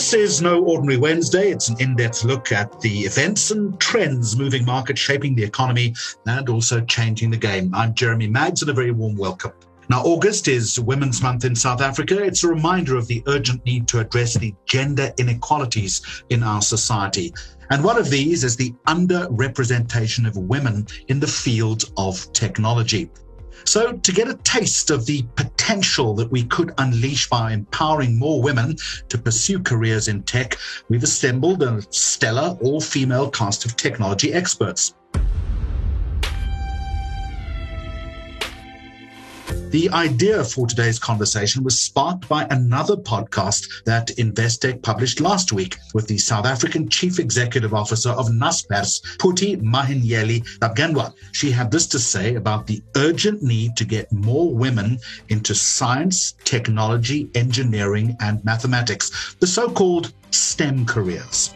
This 0.00 0.14
is 0.14 0.40
no 0.40 0.64
ordinary 0.64 0.96
Wednesday. 0.96 1.50
It's 1.50 1.68
an 1.68 1.76
in 1.78 1.94
depth 1.94 2.24
look 2.24 2.52
at 2.52 2.80
the 2.80 3.00
events 3.00 3.50
and 3.50 3.78
trends 3.78 4.34
moving 4.34 4.64
markets, 4.64 4.98
shaping 4.98 5.34
the 5.34 5.44
economy, 5.44 5.94
and 6.24 6.48
also 6.48 6.80
changing 6.80 7.30
the 7.30 7.36
game. 7.36 7.74
I'm 7.74 7.92
Jeremy 7.92 8.26
Maggs, 8.26 8.62
and 8.62 8.70
a 8.70 8.72
very 8.72 8.92
warm 8.92 9.14
welcome. 9.14 9.52
Now, 9.90 10.00
August 10.00 10.48
is 10.48 10.80
Women's 10.80 11.20
Month 11.20 11.44
in 11.44 11.54
South 11.54 11.82
Africa. 11.82 12.24
It's 12.24 12.44
a 12.44 12.48
reminder 12.48 12.96
of 12.96 13.08
the 13.08 13.22
urgent 13.26 13.62
need 13.66 13.86
to 13.88 13.98
address 13.98 14.32
the 14.32 14.54
gender 14.64 15.12
inequalities 15.18 16.00
in 16.30 16.42
our 16.42 16.62
society. 16.62 17.34
And 17.68 17.84
one 17.84 17.98
of 17.98 18.08
these 18.08 18.42
is 18.42 18.56
the 18.56 18.72
underrepresentation 18.86 20.26
of 20.26 20.34
women 20.34 20.86
in 21.08 21.20
the 21.20 21.26
field 21.26 21.84
of 21.98 22.32
technology. 22.32 23.10
So, 23.64 23.92
to 23.92 24.12
get 24.12 24.28
a 24.28 24.34
taste 24.34 24.90
of 24.90 25.06
the 25.06 25.22
potential 25.36 26.14
that 26.14 26.30
we 26.30 26.44
could 26.44 26.72
unleash 26.78 27.28
by 27.28 27.52
empowering 27.52 28.18
more 28.18 28.42
women 28.42 28.76
to 29.08 29.18
pursue 29.18 29.60
careers 29.60 30.08
in 30.08 30.22
tech, 30.22 30.56
we've 30.88 31.02
assembled 31.02 31.62
a 31.62 31.82
stellar 31.90 32.56
all 32.60 32.80
female 32.80 33.30
cast 33.30 33.64
of 33.64 33.76
technology 33.76 34.32
experts. 34.32 34.94
The 39.70 39.88
idea 39.90 40.42
for 40.42 40.66
today's 40.66 40.98
conversation 40.98 41.62
was 41.62 41.80
sparked 41.80 42.28
by 42.28 42.44
another 42.50 42.96
podcast 42.96 43.84
that 43.84 44.08
Investec 44.18 44.82
published 44.82 45.20
last 45.20 45.52
week 45.52 45.76
with 45.94 46.08
the 46.08 46.18
South 46.18 46.44
African 46.44 46.88
Chief 46.88 47.20
Executive 47.20 47.72
Officer 47.72 48.10
of 48.10 48.30
Naspers, 48.30 49.00
Phuthi 49.18 49.62
Mahanyele 49.62 50.42
Dabengwa. 50.58 51.14
She 51.30 51.52
had 51.52 51.70
this 51.70 51.86
to 51.86 52.00
say 52.00 52.34
about 52.34 52.66
the 52.66 52.82
urgent 52.96 53.44
need 53.44 53.76
to 53.76 53.84
get 53.84 54.10
more 54.10 54.52
women 54.52 54.98
into 55.28 55.54
science, 55.54 56.32
technology, 56.42 57.30
engineering, 57.36 58.16
and 58.18 58.44
mathematics, 58.44 59.36
the 59.38 59.46
so-called 59.46 60.12
STEM 60.32 60.84
careers. 60.84 61.54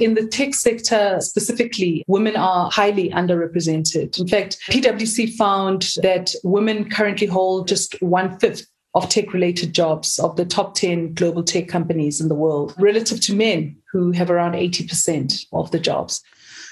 In 0.00 0.14
the 0.14 0.26
tech 0.26 0.54
sector 0.54 1.18
specifically, 1.20 2.04
women 2.06 2.36
are 2.36 2.70
highly 2.70 3.10
underrepresented. 3.10 4.18
In 4.20 4.28
fact, 4.28 4.58
PwC 4.70 5.34
found 5.34 5.94
that 6.02 6.34
women 6.44 6.88
currently 6.88 7.26
hold 7.26 7.66
just 7.66 8.00
one 8.00 8.38
fifth 8.38 8.66
of 8.94 9.08
tech 9.08 9.32
related 9.32 9.74
jobs 9.74 10.18
of 10.18 10.36
the 10.36 10.44
top 10.44 10.74
10 10.74 11.14
global 11.14 11.42
tech 11.42 11.68
companies 11.68 12.20
in 12.20 12.28
the 12.28 12.34
world, 12.34 12.74
relative 12.78 13.20
to 13.22 13.34
men 13.34 13.76
who 13.92 14.12
have 14.12 14.30
around 14.30 14.52
80% 14.52 15.46
of 15.52 15.70
the 15.70 15.78
jobs. 15.78 16.22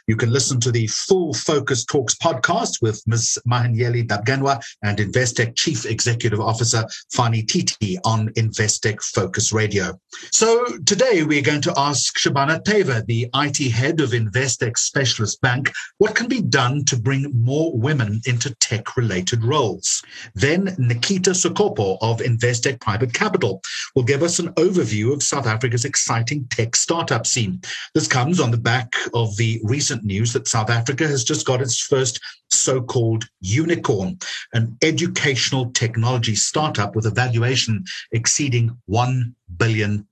You 0.06 0.14
can 0.14 0.30
listen 0.30 0.60
to 0.60 0.70
the 0.70 0.86
full 0.86 1.34
Focus 1.34 1.84
Talks 1.84 2.14
podcast 2.14 2.80
with 2.80 3.02
Ms. 3.08 3.38
Mahanyele 3.44 4.06
Dabengwa 4.06 4.62
and 4.84 4.98
Investec 4.98 5.56
Chief 5.56 5.84
Executive 5.84 6.40
Officer 6.40 6.86
Fani 7.12 7.42
Titi 7.42 7.98
on 8.04 8.28
Investec 8.34 9.02
Focus 9.02 9.52
Radio. 9.52 9.98
So 10.30 10.64
today 10.86 11.24
we're 11.24 11.42
going 11.42 11.60
to 11.62 11.74
ask 11.76 12.16
Shabana 12.16 12.62
Teva, 12.62 13.04
the 13.06 13.28
IT 13.34 13.72
head 13.72 14.00
of 14.00 14.10
Investec 14.10 14.78
Specialist 14.78 15.40
Bank, 15.40 15.72
what 15.98 16.14
can 16.14 16.28
be 16.28 16.40
done 16.40 16.84
to 16.84 16.96
bring 16.96 17.32
more 17.34 17.76
women 17.76 18.20
into 18.26 18.54
tech 18.60 18.96
related 18.96 19.42
roles. 19.42 20.02
Then 20.36 20.76
Nikita 20.78 21.30
Sokopo 21.30 21.98
of 22.00 22.20
Investec 22.20 22.80
Private 22.80 23.12
Capital 23.12 23.60
will 23.96 24.04
give 24.04 24.22
us 24.22 24.38
an 24.38 24.52
overview 24.54 25.12
of 25.12 25.24
South 25.24 25.48
Africa's 25.48 25.84
exciting 25.84 26.46
tech 26.48 26.76
startup 26.76 27.26
scene. 27.26 27.60
This 27.92 28.06
comes 28.06 28.38
on 28.38 28.52
the 28.52 28.56
back 28.56 28.92
of 29.12 29.36
the 29.36 29.60
recent 29.64 29.95
recent 29.96 30.06
news 30.06 30.32
that 30.32 30.48
South 30.48 30.70
Africa 30.70 31.06
has 31.06 31.24
just 31.24 31.46
got 31.46 31.62
its 31.62 31.80
first 31.80 32.20
so 32.50 32.80
called 32.80 33.24
unicorn, 33.40 34.18
an 34.52 34.76
educational 34.82 35.70
technology 35.72 36.34
startup 36.34 36.94
with 36.94 37.06
a 37.06 37.10
valuation 37.10 37.84
exceeding 38.12 38.76
$1 38.88 39.34
billion. 39.56 40.06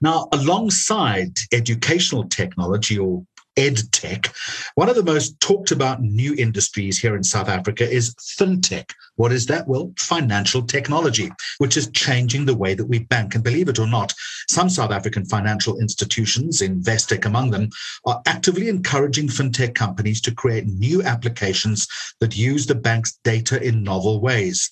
Now, 0.00 0.28
alongside 0.32 1.38
educational 1.52 2.28
technology 2.28 2.98
or 2.98 3.24
ed 3.56 3.78
tech. 3.92 4.34
One 4.74 4.88
of 4.88 4.96
the 4.96 5.02
most 5.02 5.38
talked 5.40 5.70
about 5.70 6.02
new 6.02 6.34
industries 6.34 6.98
here 6.98 7.16
in 7.16 7.22
South 7.22 7.48
Africa 7.48 7.88
is 7.88 8.14
fintech. 8.14 8.90
What 9.16 9.32
is 9.32 9.46
that? 9.46 9.68
Well, 9.68 9.92
financial 9.98 10.62
technology, 10.62 11.30
which 11.58 11.76
is 11.76 11.90
changing 11.90 12.46
the 12.46 12.56
way 12.56 12.74
that 12.74 12.86
we 12.86 13.00
bank. 13.00 13.34
And 13.34 13.44
believe 13.44 13.68
it 13.68 13.78
or 13.78 13.86
not, 13.86 14.12
some 14.48 14.68
South 14.68 14.90
African 14.90 15.24
financial 15.24 15.78
institutions, 15.78 16.60
Investec 16.60 17.24
among 17.24 17.50
them, 17.50 17.70
are 18.04 18.20
actively 18.26 18.68
encouraging 18.68 19.28
fintech 19.28 19.74
companies 19.74 20.20
to 20.22 20.34
create 20.34 20.66
new 20.66 21.02
applications 21.02 21.86
that 22.20 22.36
use 22.36 22.66
the 22.66 22.74
bank's 22.74 23.18
data 23.24 23.62
in 23.62 23.82
novel 23.84 24.20
ways. 24.20 24.70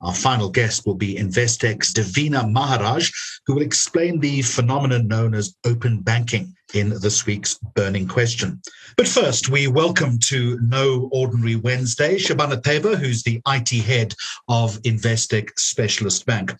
Our 0.00 0.14
final 0.14 0.50
guest 0.50 0.86
will 0.86 0.96
be 0.96 1.14
Investec's 1.14 1.92
Davina 1.92 2.50
Maharaj, 2.50 3.10
who 3.46 3.54
will 3.54 3.62
explain 3.62 4.20
the 4.20 4.42
phenomenon 4.42 5.06
known 5.06 5.34
as 5.34 5.54
open 5.64 6.00
banking 6.00 6.53
in 6.74 6.90
this 7.00 7.24
week's 7.24 7.54
burning 7.54 8.06
question. 8.08 8.60
But 8.96 9.08
first, 9.08 9.48
we 9.48 9.66
welcome 9.66 10.18
to 10.26 10.58
No 10.60 11.08
Ordinary 11.12 11.56
Wednesday 11.56 12.16
Shabana 12.16 12.60
Teva, 12.60 12.96
who's 12.96 13.22
the 13.22 13.40
IT 13.46 13.70
head 13.70 14.14
of 14.48 14.80
Investec 14.82 15.58
Specialist 15.58 16.26
Bank. 16.26 16.52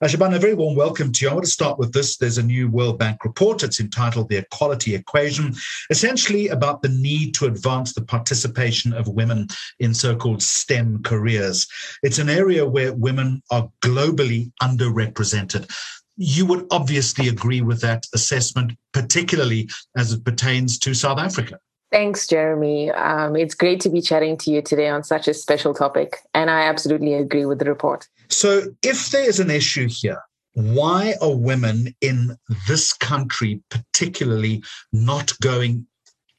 Uh, 0.00 0.06
Shabana, 0.06 0.36
a 0.36 0.38
very 0.38 0.54
warm 0.54 0.76
welcome 0.76 1.12
to 1.12 1.24
you. 1.24 1.30
I 1.30 1.34
want 1.34 1.44
to 1.44 1.50
start 1.50 1.78
with 1.78 1.92
this. 1.92 2.16
There's 2.16 2.38
a 2.38 2.42
new 2.42 2.68
World 2.68 2.98
Bank 2.98 3.24
report. 3.24 3.62
It's 3.62 3.80
entitled 3.80 4.28
The 4.28 4.36
Equality 4.36 4.94
Equation, 4.94 5.54
essentially 5.90 6.48
about 6.48 6.82
the 6.82 6.88
need 6.88 7.34
to 7.34 7.46
advance 7.46 7.92
the 7.92 8.04
participation 8.04 8.92
of 8.92 9.08
women 9.08 9.48
in 9.78 9.94
so 9.94 10.14
called 10.16 10.42
STEM 10.42 11.02
careers. 11.02 11.66
It's 12.02 12.18
an 12.18 12.28
area 12.28 12.64
where 12.64 12.92
women 12.92 13.42
are 13.50 13.68
globally 13.80 14.52
underrepresented 14.62 15.70
you 16.16 16.46
would 16.46 16.66
obviously 16.70 17.28
agree 17.28 17.60
with 17.60 17.80
that 17.80 18.06
assessment, 18.14 18.72
particularly 18.92 19.68
as 19.96 20.12
it 20.12 20.24
pertains 20.24 20.78
to 20.80 20.94
South 20.94 21.18
Africa. 21.18 21.58
Thanks, 21.90 22.26
Jeremy. 22.26 22.90
Um, 22.92 23.34
it's 23.34 23.54
great 23.54 23.80
to 23.80 23.88
be 23.88 24.00
chatting 24.00 24.36
to 24.38 24.50
you 24.50 24.62
today 24.62 24.88
on 24.88 25.02
such 25.02 25.26
a 25.26 25.34
special 25.34 25.74
topic. 25.74 26.18
And 26.34 26.48
I 26.48 26.62
absolutely 26.62 27.14
agree 27.14 27.46
with 27.46 27.58
the 27.58 27.64
report. 27.64 28.06
So, 28.28 28.62
if 28.82 29.10
there's 29.10 29.40
an 29.40 29.50
issue 29.50 29.88
here, 29.90 30.22
why 30.54 31.14
are 31.20 31.34
women 31.34 31.94
in 32.00 32.36
this 32.68 32.92
country 32.92 33.62
particularly 33.70 34.62
not 34.92 35.32
going 35.40 35.86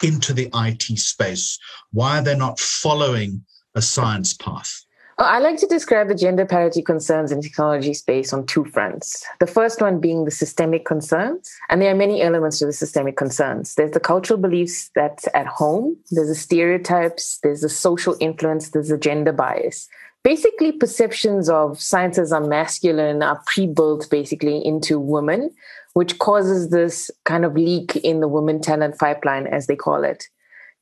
into 0.04 0.34
the 0.34 0.50
IT 0.54 0.84
space? 1.00 1.60
Why 1.92 2.20
are 2.20 2.24
they 2.24 2.38
not 2.38 2.60
following 2.60 3.44
a 3.76 3.82
science 3.82 4.34
path? 4.34 4.86
I 5.24 5.38
like 5.38 5.58
to 5.58 5.68
describe 5.68 6.08
the 6.08 6.16
gender 6.16 6.48
parity 6.48 6.82
concerns 6.82 7.32
in 7.32 7.42
technology 7.42 7.94
space 7.94 8.34
on 8.34 8.48
two 8.48 8.66
fronts. 8.66 9.24
The 9.40 9.46
first 9.46 9.80
one 9.80 10.00
being 10.00 10.26
the 10.26 10.32
systemic 10.32 10.84
concerns, 10.84 11.52
and 11.70 11.80
there 11.80 11.92
are 11.92 11.96
many 11.96 12.24
elements 12.24 12.58
to 12.60 12.66
the 12.66 12.74
systemic 12.74 13.18
concerns. 13.18 13.76
There's 13.76 13.92
the 13.92 14.00
cultural 14.00 14.40
beliefs 14.40 14.90
that's 14.96 15.28
at 15.36 15.46
home, 15.46 15.96
there's 16.10 16.30
the 16.30 16.36
stereotypes, 16.36 17.38
there's 17.44 17.62
the 17.62 17.70
social 17.70 18.18
influence, 18.20 18.72
there's 18.72 18.88
the 18.88 18.98
gender 18.98 19.32
bias. 19.32 19.88
Basically, 20.24 20.72
perceptions 20.72 21.50
of 21.50 21.80
sciences 21.80 22.32
are 22.34 22.42
masculine 22.42 23.22
are 23.22 23.44
pre-built 23.46 24.10
basically 24.10 24.66
into 24.66 25.00
women, 25.00 25.52
which 25.94 26.18
causes 26.18 26.70
this 26.70 27.12
kind 27.26 27.46
of 27.46 27.54
leak 27.54 27.96
in 27.98 28.22
the 28.22 28.28
women 28.28 28.60
talent 28.60 28.98
pipeline, 28.98 29.46
as 29.46 29.68
they 29.68 29.76
call 29.76 30.04
it 30.04 30.30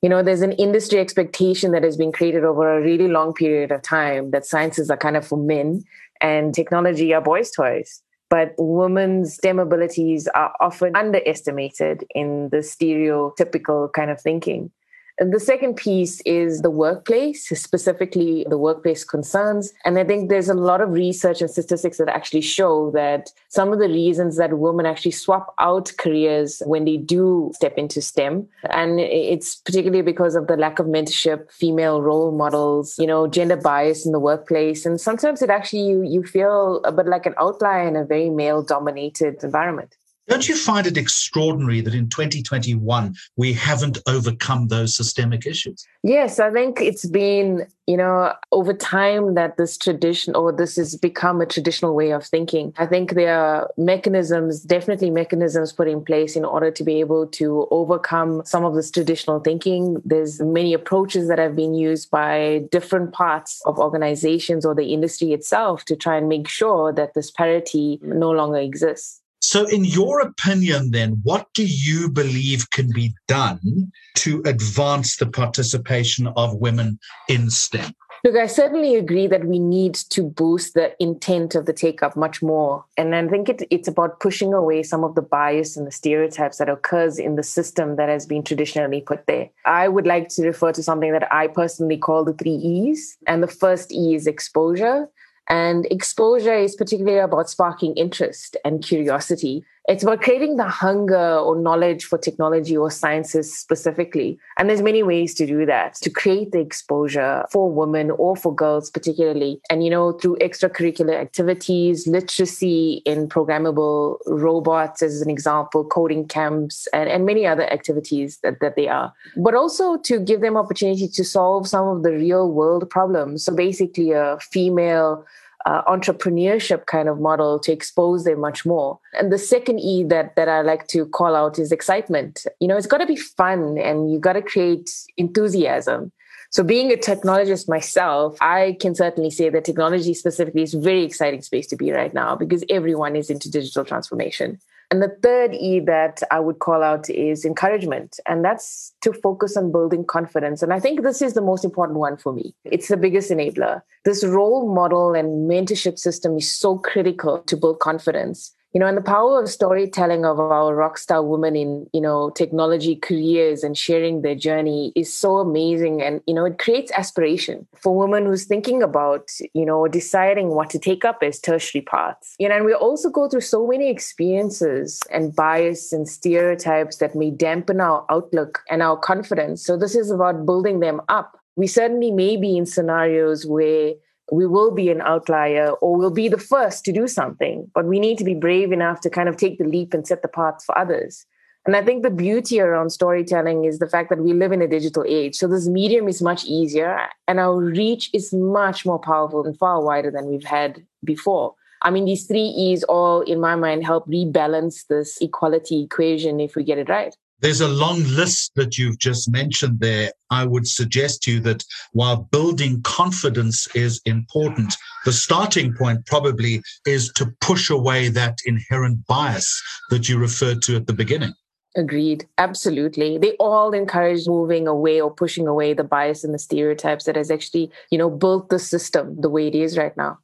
you 0.02 0.10
know 0.10 0.24
there's 0.24 0.42
an 0.42 0.54
industry 0.54 1.00
expectation 1.00 1.72
that 1.72 1.84
has 1.84 1.98
been 1.98 2.12
created 2.12 2.44
over 2.44 2.78
a 2.78 2.82
really 2.82 3.08
long 3.08 3.34
period 3.34 3.72
of 3.72 3.82
time 3.82 4.32
that 4.32 4.46
sciences 4.46 4.90
are 4.90 4.98
kind 4.98 5.18
of 5.18 5.28
for 5.28 5.38
men 5.38 5.84
and 6.22 6.54
technology 6.54 7.14
are 7.14 7.22
boys 7.22 7.52
toys. 7.52 8.02
But 8.30 8.54
women's 8.60 9.34
STEM 9.34 9.58
abilities 9.58 10.28
are 10.36 10.54
often 10.62 10.96
underestimated 10.96 12.06
in 12.14 12.50
the 12.50 12.58
stereotypical 12.58 13.92
kind 13.92 14.12
of 14.12 14.22
thinking 14.22 14.72
the 15.20 15.40
second 15.40 15.76
piece 15.76 16.22
is 16.22 16.62
the 16.62 16.70
workplace, 16.70 17.50
specifically 17.50 18.46
the 18.50 18.58
workplace 18.58 19.04
concerns. 19.04 19.74
And 19.84 20.00
I 20.00 20.06
think 20.06 20.30
there's 20.30 20.48
a 20.50 20.54
lot 20.54 20.80
of 20.80 20.92
research 20.92 21.42
and 21.42 21.50
statistics 21.50 21.98
that 21.98 22.08
actually 22.08 22.42
show 22.42 22.92
that 22.92 23.30
some 23.50 23.74
of 23.74 23.80
the 23.80 23.90
reasons 23.90 24.38
that 24.38 24.58
women 24.58 24.86
actually 24.86 25.12
swap 25.12 25.54
out 25.60 25.92
careers 25.98 26.62
when 26.66 26.86
they 26.86 26.98
do 26.98 27.52
step 27.54 27.78
into 27.78 28.02
STEM. 28.02 28.48
And 28.70 29.00
it's 29.00 29.56
particularly 29.56 30.04
because 30.04 30.36
of 30.36 30.48
the 30.48 30.56
lack 30.56 30.80
of 30.80 30.86
mentorship, 30.86 31.52
female 31.52 32.02
role 32.02 32.32
models, 32.32 32.98
you 32.98 33.08
know, 33.08 33.28
gender 33.28 33.58
bias 33.58 34.06
in 34.06 34.14
the 34.14 34.20
workplace. 34.20 34.86
And 34.86 35.02
sometimes 35.02 35.42
it 35.42 35.50
actually, 35.50 35.84
you, 35.84 36.04
you 36.04 36.24
feel 36.24 36.82
a 36.86 36.92
bit 36.92 37.08
like 37.08 37.26
an 37.26 37.36
outlier 37.38 37.88
in 37.88 37.98
a 37.98 38.06
very 38.06 38.30
male 38.30 38.62
dominated 38.62 39.44
environment. 39.44 39.96
Don't 40.30 40.48
you 40.48 40.56
find 40.56 40.86
it 40.86 40.96
extraordinary 40.96 41.82
that 41.82 41.96
in 41.96 42.08
2021 42.08 43.16
we 43.36 43.52
haven't 43.52 43.98
overcome 44.06 44.68
those 44.68 44.96
systemic 44.96 45.48
issues? 45.48 45.84
Yes, 46.04 46.40
I 46.40 46.52
think 46.52 46.80
it's 46.80 47.08
been, 47.08 47.66
you 47.88 47.98
know, 47.98 48.34
over 48.52 48.72
time 48.72 49.34
that 49.34 49.58
this 49.58 49.76
tradition 49.76 50.36
or 50.36 50.52
this 50.52 50.76
has 50.76 50.96
become 50.96 51.42
a 51.42 51.48
traditional 51.48 51.96
way 51.96 52.12
of 52.12 52.24
thinking. 52.24 52.74
I 52.78 52.86
think 52.86 53.16
there 53.16 53.36
are 53.36 53.72
mechanisms, 53.76 54.62
definitely 54.62 55.10
mechanisms 55.10 55.74
put 55.74 55.88
in 55.88 56.06
place 56.06 56.36
in 56.36 56.46
order 56.46 56.70
to 56.70 56.84
be 56.84 57.00
able 57.00 57.26
to 57.26 57.68
overcome 57.72 58.44
some 58.46 58.64
of 58.64 58.76
this 58.76 58.92
traditional 58.92 59.40
thinking. 59.40 60.00
There's 60.06 60.40
many 60.40 60.76
approaches 60.76 61.28
that 61.28 61.40
have 61.40 61.56
been 61.56 61.74
used 61.74 62.12
by 62.12 62.68
different 62.72 63.14
parts 63.14 63.64
of 63.66 63.80
organizations 63.80 64.64
or 64.64 64.76
the 64.76 64.94
industry 64.94 65.34
itself 65.34 65.86
to 65.86 65.96
try 65.96 66.18
and 66.18 66.30
make 66.30 66.48
sure 66.48 66.94
that 66.94 67.16
this 67.16 67.32
parity 67.32 68.00
no 68.04 68.30
longer 68.30 68.60
exists. 68.60 69.22
So, 69.52 69.66
in 69.66 69.84
your 69.84 70.20
opinion, 70.20 70.92
then, 70.92 71.22
what 71.24 71.48
do 71.56 71.66
you 71.66 72.08
believe 72.08 72.70
can 72.70 72.92
be 72.94 73.16
done 73.28 73.92
to 74.18 74.44
advance 74.46 75.18
the 75.18 75.26
participation 75.26 76.28
of 76.36 76.54
women 76.58 77.00
in 77.28 77.50
STEM? 77.50 77.96
Look, 78.24 78.36
I 78.36 78.46
certainly 78.46 78.94
agree 78.94 79.26
that 79.26 79.46
we 79.46 79.58
need 79.58 79.96
to 80.12 80.22
boost 80.22 80.76
the 80.76 80.94
intent 81.02 81.56
of 81.56 81.66
the 81.66 81.74
take 81.74 82.04
up 82.04 82.16
much 82.16 82.44
more. 82.44 82.86
And 82.96 83.16
I 83.16 83.28
think 83.28 83.50
it, 83.50 83.64
it's 83.72 83.88
about 83.88 84.20
pushing 84.20 84.54
away 84.54 84.84
some 84.84 85.04
of 85.04 85.16
the 85.16 85.24
bias 85.24 85.76
and 85.76 85.88
the 85.88 85.92
stereotypes 85.92 86.60
that 86.60 86.70
occurs 86.70 87.18
in 87.18 87.36
the 87.36 87.42
system 87.42 87.96
that 87.96 88.08
has 88.08 88.28
been 88.28 88.44
traditionally 88.44 89.02
put 89.02 89.26
there. 89.26 89.50
I 89.66 89.88
would 89.88 90.06
like 90.06 90.30
to 90.30 90.46
refer 90.46 90.74
to 90.74 90.84
something 90.84 91.12
that 91.12 91.34
I 91.34 91.48
personally 91.48 91.98
call 91.98 92.24
the 92.24 92.34
three 92.34 92.52
E's. 92.52 93.18
And 93.26 93.42
the 93.42 93.48
first 93.48 93.92
E 93.92 94.14
is 94.14 94.28
exposure. 94.28 95.10
And 95.50 95.88
exposure 95.90 96.54
is 96.54 96.76
particularly 96.76 97.18
about 97.18 97.50
sparking 97.50 97.96
interest 97.96 98.56
and 98.64 98.84
curiosity. 98.84 99.66
It's 99.90 100.04
about 100.04 100.22
creating 100.22 100.58
the 100.58 100.68
hunger 100.68 101.38
or 101.38 101.60
knowledge 101.60 102.06
for 102.06 102.20
technology 102.20 102.78
or 102.78 102.92
sciences 102.92 103.52
specifically. 103.52 104.38
And 104.56 104.70
there's 104.70 104.84
many 104.84 105.02
ways 105.02 105.34
to 105.34 105.48
do 105.48 105.66
that, 105.66 105.96
to 105.96 106.12
create 106.12 106.52
the 106.52 106.60
exposure 106.60 107.44
for 107.52 107.72
women 107.72 108.12
or 108.12 108.36
for 108.36 108.54
girls 108.54 108.92
particularly. 108.92 109.60
And, 109.72 109.84
you 109.84 109.90
know, 109.90 110.12
through 110.12 110.38
extracurricular 110.42 111.20
activities, 111.20 112.06
literacy 112.06 113.02
in 113.04 113.28
programmable 113.30 114.20
robots 114.28 115.02
as 115.02 115.22
an 115.22 115.30
example, 115.32 115.84
coding 115.84 116.28
camps, 116.28 116.88
and, 116.94 117.10
and 117.10 117.26
many 117.26 117.48
other 117.48 117.68
activities 117.74 118.38
that, 118.44 118.60
that 118.60 118.76
they 118.76 118.88
are. 118.88 119.12
But 119.38 119.56
also 119.56 119.98
to 119.98 120.20
give 120.20 120.42
them 120.42 120.56
opportunity 120.56 121.08
to 121.08 121.24
solve 121.24 121.68
some 121.68 121.88
of 121.88 122.04
the 122.04 122.12
real 122.12 122.52
world 122.52 122.88
problems. 122.92 123.44
So 123.44 123.56
basically 123.56 124.12
a 124.12 124.38
female 124.52 125.26
uh, 125.66 125.84
entrepreneurship 125.84 126.86
kind 126.86 127.10
of 127.10 127.20
model 127.20 127.60
to 127.60 127.72
expose 127.72 128.24
them 128.24 128.40
much 128.40 128.66
more. 128.66 129.00
And 129.14 129.32
the 129.32 129.38
second 129.38 129.80
E 129.80 130.04
that 130.06 130.36
that 130.36 130.48
I 130.48 130.62
like 130.62 130.88
to 130.88 131.06
call 131.06 131.36
out 131.36 131.60
is 131.60 131.72
excitement. 131.72 132.46
You 132.60 132.68
know, 132.68 132.78
it's 132.78 132.88
got 132.88 133.00
to 133.00 133.06
be 133.06 133.16
fun, 133.16 133.78
and 133.78 134.12
you 134.12 134.20
got 134.20 134.34
to 134.34 134.42
create 134.42 134.90
enthusiasm. 135.18 136.12
So, 136.52 136.64
being 136.64 136.92
a 136.92 136.96
technologist 136.96 137.70
myself, 137.70 138.38
I 138.42 138.78
can 138.80 138.96
certainly 138.96 139.30
say 139.30 139.50
that 139.50 139.66
technology 139.66 140.14
specifically 140.16 140.64
is 140.64 140.74
a 140.74 140.80
very 140.80 141.04
exciting 141.04 141.44
space 141.44 141.68
to 141.68 141.76
be 141.76 141.92
right 141.92 142.14
now 142.14 142.36
because 142.36 142.64
everyone 142.70 143.16
is 143.16 143.30
into 143.30 143.52
digital 143.52 143.86
transformation. 143.86 144.60
And 144.92 145.04
the 145.04 145.16
third 145.22 145.54
E 145.54 145.80
that 145.82 146.24
I 146.32 146.40
would 146.40 146.60
call 146.60 146.82
out 146.82 147.10
is 147.12 147.46
encouragement. 147.46 148.20
And 148.26 148.44
that's 148.44 148.92
to 149.02 149.14
focus 149.14 149.56
on 149.56 149.72
building 149.72 150.04
confidence. 150.04 150.64
And 150.64 150.74
I 150.74 150.80
think 150.80 151.04
this 151.04 151.22
is 151.22 151.34
the 151.36 151.42
most 151.42 151.64
important 151.64 152.00
one 152.00 152.18
for 152.18 152.34
me. 152.34 152.56
It's 152.66 152.88
the 152.88 152.98
biggest 152.98 153.30
enabler. 153.30 153.82
This 154.04 154.26
role 154.26 154.74
model 154.74 155.14
and 155.14 155.50
mentorship 155.50 156.00
system 156.00 156.38
is 156.38 156.52
so 156.52 156.80
critical 156.80 157.40
to 157.40 157.56
build 157.56 157.80
confidence 157.80 158.56
you 158.74 158.80
know 158.80 158.86
and 158.86 158.98
the 158.98 159.02
power 159.02 159.42
of 159.42 159.50
storytelling 159.50 160.26
of 160.26 160.40
our 160.40 160.76
rock 160.76 160.98
star 160.98 161.24
women 161.24 161.56
in 161.56 161.88
you 161.94 162.02
know 162.02 162.30
technology 162.30 162.96
careers 162.96 163.64
and 163.64 163.78
sharing 163.78 164.22
their 164.22 164.36
journey 164.36 164.92
is 164.96 165.14
so 165.14 165.38
amazing. 165.38 166.02
And 166.02 166.22
you 166.28 166.34
know 166.34 166.46
it 166.46 166.60
creates 166.60 166.92
aspiration 166.92 167.68
for 167.76 167.98
women 167.98 168.26
who's 168.26 168.46
thinking 168.46 168.84
about 168.84 169.30
you 169.54 169.66
know 169.66 169.88
deciding 169.88 170.50
what 170.50 170.70
to 170.72 170.80
take 170.80 171.04
up 171.04 171.24
as 171.24 171.40
tertiary 171.40 171.82
paths. 171.82 172.36
You 172.40 172.50
know 172.50 172.56
and 172.56 172.66
we 172.66 172.74
also 172.74 173.10
go 173.10 173.28
through 173.28 173.42
so 173.42 173.66
many 173.68 173.90
experiences 173.90 175.02
and 175.12 175.36
bias 175.36 175.92
and 175.92 176.08
stereotypes 176.08 176.98
that 176.98 177.16
may 177.16 177.32
dampen 177.32 177.82
our 177.82 178.06
outlook 178.10 178.62
and 178.70 178.84
our 178.84 178.98
confidence. 178.98 179.66
So 179.66 179.78
this 179.78 179.96
is 179.96 180.12
about 180.12 180.46
building 180.46 180.80
them 180.80 181.02
up. 181.10 181.40
We 181.56 181.68
certainly 181.68 182.12
may 182.12 182.38
be 182.38 182.56
in 182.56 182.66
scenarios 182.66 183.46
where 183.46 183.94
we 184.32 184.46
will 184.46 184.72
be 184.72 184.90
an 184.90 185.02
outlier 185.02 185.72
or 185.82 185.98
we'll 185.98 186.12
be 186.12 186.28
the 186.28 186.38
first 186.38 186.86
to 186.86 186.92
do 186.92 187.08
something. 187.08 187.70
But 187.74 187.86
we 187.86 188.00
need 188.00 188.18
to 188.18 188.24
be 188.24 188.34
brave 188.34 188.72
enough 188.72 189.02
to 189.02 189.10
kind 189.10 189.30
of 189.30 189.38
take 189.38 189.58
the 189.58 189.66
leap 189.66 189.94
and 189.94 190.08
set 190.08 190.22
the 190.22 190.28
path 190.28 190.64
for 190.66 190.78
others. 190.78 191.26
And 191.66 191.76
I 191.76 191.84
think 191.84 192.04
the 192.04 192.10
beauty 192.10 192.60
around 192.60 192.90
storytelling 192.92 193.66
is 193.66 193.80
the 193.80 193.90
fact 193.90 194.10
that 194.10 194.24
we 194.24 194.34
live 194.34 194.52
in 194.52 194.62
a 194.62 194.68
digital 194.68 195.04
age. 195.08 195.36
So 195.36 195.48
this 195.48 195.68
medium 195.68 196.08
is 196.08 196.22
much 196.22 196.46
easier 196.46 197.08
and 197.28 197.40
our 197.40 197.58
reach 197.58 198.10
is 198.14 198.34
much 198.34 198.86
more 198.86 199.00
powerful 199.00 199.46
and 199.46 199.58
far 199.58 199.84
wider 199.84 200.10
than 200.10 200.28
we've 200.28 200.44
had 200.44 200.84
before. 201.04 201.56
I 201.82 201.92
mean, 201.92 202.06
these 202.06 202.26
three 202.26 202.48
E's 202.48 202.84
all, 202.84 203.22
in 203.22 203.40
my 203.40 203.56
mind, 203.56 203.86
help 203.86 204.08
rebalance 204.08 204.88
this 204.88 205.18
equality 205.22 205.84
equation 205.84 206.40
if 206.40 206.56
we 206.56 206.64
get 206.64 206.78
it 206.78 206.90
right. 206.90 207.16
There's 207.42 207.62
a 207.62 207.68
long 207.68 208.04
list 208.04 208.52
that 208.56 208.78
you've 208.78 209.00
just 209.00 209.32
mentioned 209.32 209.80
there. 209.80 210.12
I 210.30 210.46
would 210.46 210.68
suggest 210.68 211.24
to 211.24 211.32
you 211.34 211.40
that 211.42 211.64
while 211.94 212.28
building 212.32 212.82
confidence 212.82 213.68
is 213.76 214.02
important, 214.06 214.76
the 215.06 215.14
starting 215.14 215.74
point 215.74 216.06
probably 216.06 216.62
is 216.86 217.12
to 217.14 217.34
push 217.40 217.70
away 217.70 218.10
that 218.10 218.40
inherent 218.46 219.06
bias 219.08 219.62
that 219.90 220.10
you 220.10 220.18
referred 220.18 220.62
to 220.64 220.76
at 220.76 220.88
the 220.88 220.94
beginning. 220.94 221.34
Agreed. 221.76 222.28
Absolutely. 222.38 223.18
They 223.18 223.34
all 223.34 223.74
encourage 223.74 224.28
moving 224.28 224.68
away 224.68 225.00
or 225.00 225.14
pushing 225.14 225.48
away 225.48 225.74
the 225.74 225.84
bias 225.84 226.24
and 226.24 226.34
the 226.34 226.40
stereotypes 226.40 227.06
that 227.06 227.16
has 227.16 227.32
actually, 227.32 227.72
you 227.90 227.98
know, 227.98 228.10
built 228.10 228.50
the 228.50 228.60
system 228.60 229.16
the 229.22 229.30
way 229.30 229.48
it 229.48 229.56
is 229.56 229.78
right 229.78 229.96
now. 229.96 230.18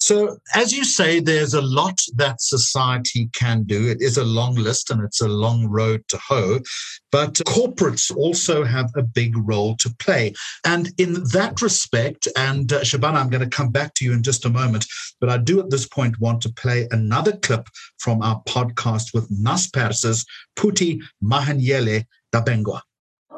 So, 0.00 0.38
as 0.54 0.72
you 0.72 0.84
say, 0.84 1.18
there's 1.18 1.54
a 1.54 1.60
lot 1.60 2.00
that 2.14 2.40
society 2.40 3.28
can 3.34 3.64
do. 3.64 3.88
It 3.88 4.00
is 4.00 4.16
a 4.16 4.24
long 4.24 4.54
list 4.54 4.90
and 4.90 5.02
it's 5.02 5.20
a 5.20 5.28
long 5.28 5.66
road 5.66 6.06
to 6.08 6.18
hoe, 6.18 6.60
but 7.10 7.34
corporates 7.46 8.14
also 8.16 8.64
have 8.64 8.90
a 8.96 9.02
big 9.02 9.34
role 9.36 9.74
to 9.76 9.90
play. 9.98 10.34
And 10.64 10.90
in 10.98 11.14
that 11.32 11.60
respect, 11.60 12.28
and 12.36 12.72
uh, 12.72 12.82
Shabana, 12.82 13.16
I'm 13.16 13.28
going 13.28 13.48
to 13.48 13.56
come 13.56 13.70
back 13.70 13.94
to 13.94 14.04
you 14.04 14.12
in 14.12 14.22
just 14.22 14.44
a 14.44 14.50
moment, 14.50 14.86
but 15.20 15.30
I 15.30 15.36
do 15.36 15.58
at 15.58 15.70
this 15.70 15.86
point 15.86 16.20
want 16.20 16.42
to 16.42 16.52
play 16.52 16.86
another 16.92 17.32
clip 17.32 17.66
from 17.98 18.22
our 18.22 18.40
podcast 18.44 19.12
with 19.12 19.28
Naspers' 19.30 20.24
Phuthi 20.56 21.00
Mahanyele 21.22 22.04
Dabengwa. 22.32 22.82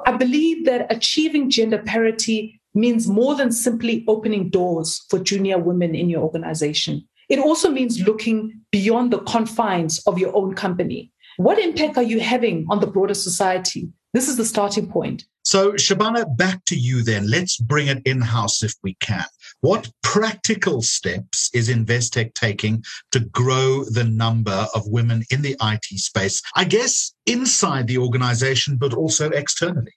I 0.07 0.13
believe 0.13 0.67
that 0.67 0.93
achieving 0.93 1.51
gender 1.51 1.79
parity 1.79 2.60
means 2.75 3.09
more 3.09 3.35
than 3.35 3.53
simply 3.53 4.05
opening 4.09 4.51
doors 4.51 5.05
for 5.09 5.19
junior 5.19 5.59
women 5.59 5.95
in 5.95 6.09
your 6.09 6.23
organization. 6.23 7.07
It 7.29 7.39
also 7.39 7.71
means 7.71 8.01
looking 8.01 8.61
beyond 8.71 9.13
the 9.13 9.21
confines 9.21 10.01
of 10.07 10.19
your 10.19 10.35
own 10.37 10.55
company. 10.55 11.13
What 11.37 11.59
impact 11.59 11.97
are 11.97 12.03
you 12.03 12.21
having 12.21 12.67
on 12.69 12.81
the 12.81 12.87
broader 12.87 13.15
society? 13.15 13.89
This 14.13 14.29
is 14.29 14.37
the 14.37 14.45
starting 14.45 14.89
point. 14.91 15.25
So, 15.45 15.73
Shabana, 15.73 16.37
back 16.37 16.65
to 16.67 16.77
you 16.77 17.03
then. 17.03 17.31
Let's 17.31 17.57
bring 17.57 17.87
it 17.87 18.03
in 18.05 18.21
house 18.21 18.63
if 18.63 18.75
we 18.83 18.95
can. 19.01 19.25
What 19.61 19.91
practical 20.03 20.83
steps 20.83 21.51
is 21.55 21.69
Investec 21.69 22.35
taking 22.35 22.85
to 23.13 23.21
grow 23.21 23.85
the 23.85 24.05
number 24.05 24.67
of 24.75 24.89
women 24.89 25.25
in 25.31 25.43
the 25.43 25.57
IT 25.63 25.85
space? 25.85 26.43
I 26.57 26.65
guess 26.65 27.15
inside 27.27 27.87
the 27.87 27.99
organization, 27.99 28.77
but 28.77 28.93
also 28.93 29.31
externally. 29.31 29.93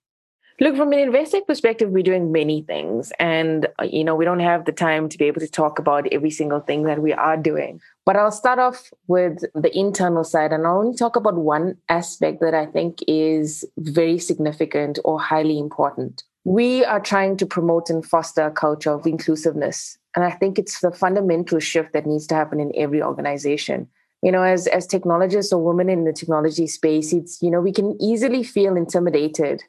Look, 0.64 0.78
from 0.78 0.94
an 0.94 1.12
Investec 1.12 1.46
perspective, 1.46 1.90
we're 1.90 2.04
doing 2.04 2.32
many 2.32 2.62
things. 2.62 3.12
And, 3.20 3.68
uh, 3.82 3.84
you 3.84 4.06
know, 4.06 4.16
we 4.16 4.24
don't 4.24 4.40
have 4.40 4.64
the 4.64 4.72
time 4.72 5.10
to 5.10 5.18
be 5.18 5.26
able 5.26 5.42
to 5.42 5.48
talk 5.50 5.78
about 5.78 6.08
every 6.14 6.30
single 6.30 6.62
thing 6.62 6.84
that 6.84 7.02
we 7.02 7.12
are 7.12 7.36
doing. 7.36 7.82
But 8.06 8.16
I'll 8.16 8.32
start 8.32 8.60
off 8.60 8.90
with 9.08 9.44
the 9.54 9.78
internal 9.78 10.24
side 10.24 10.54
and 10.54 10.66
I'll 10.66 10.78
only 10.78 10.96
talk 10.96 11.18
about 11.18 11.36
one 11.36 11.76
aspect 11.90 12.40
that 12.40 12.54
I 12.54 12.66
think 12.66 13.00
is 13.10 13.66
very 13.78 14.18
significant 14.18 15.00
or 15.04 15.20
highly 15.20 15.60
important. 15.60 16.24
We 16.46 16.86
are 16.86 17.02
trying 17.02 17.36
to 17.38 17.46
promote 17.46 17.90
and 17.90 18.06
foster 18.06 18.44
a 18.44 18.52
culture 18.52 18.92
of 18.92 19.06
inclusiveness. 19.06 19.98
And 20.16 20.24
I 20.24 20.32
think 20.32 20.58
it's 20.58 20.80
the 20.80 20.94
fundamental 20.94 21.60
shift 21.60 21.92
that 21.92 22.06
needs 22.06 22.26
to 22.28 22.36
happen 22.36 22.62
in 22.62 22.72
every 22.74 23.04
organization 23.04 23.90
you 24.24 24.32
know 24.32 24.42
as 24.42 24.68
as 24.68 24.88
technologists 24.88 25.52
or 25.52 25.62
women 25.62 25.90
in 25.90 26.06
the 26.06 26.14
technology 26.14 26.66
space 26.66 27.12
it's 27.14 27.42
you 27.42 27.52
know 27.52 27.60
we 27.60 27.74
can 27.74 27.96
easily 28.02 28.42
feel 28.42 28.78
intimidated 28.78 29.62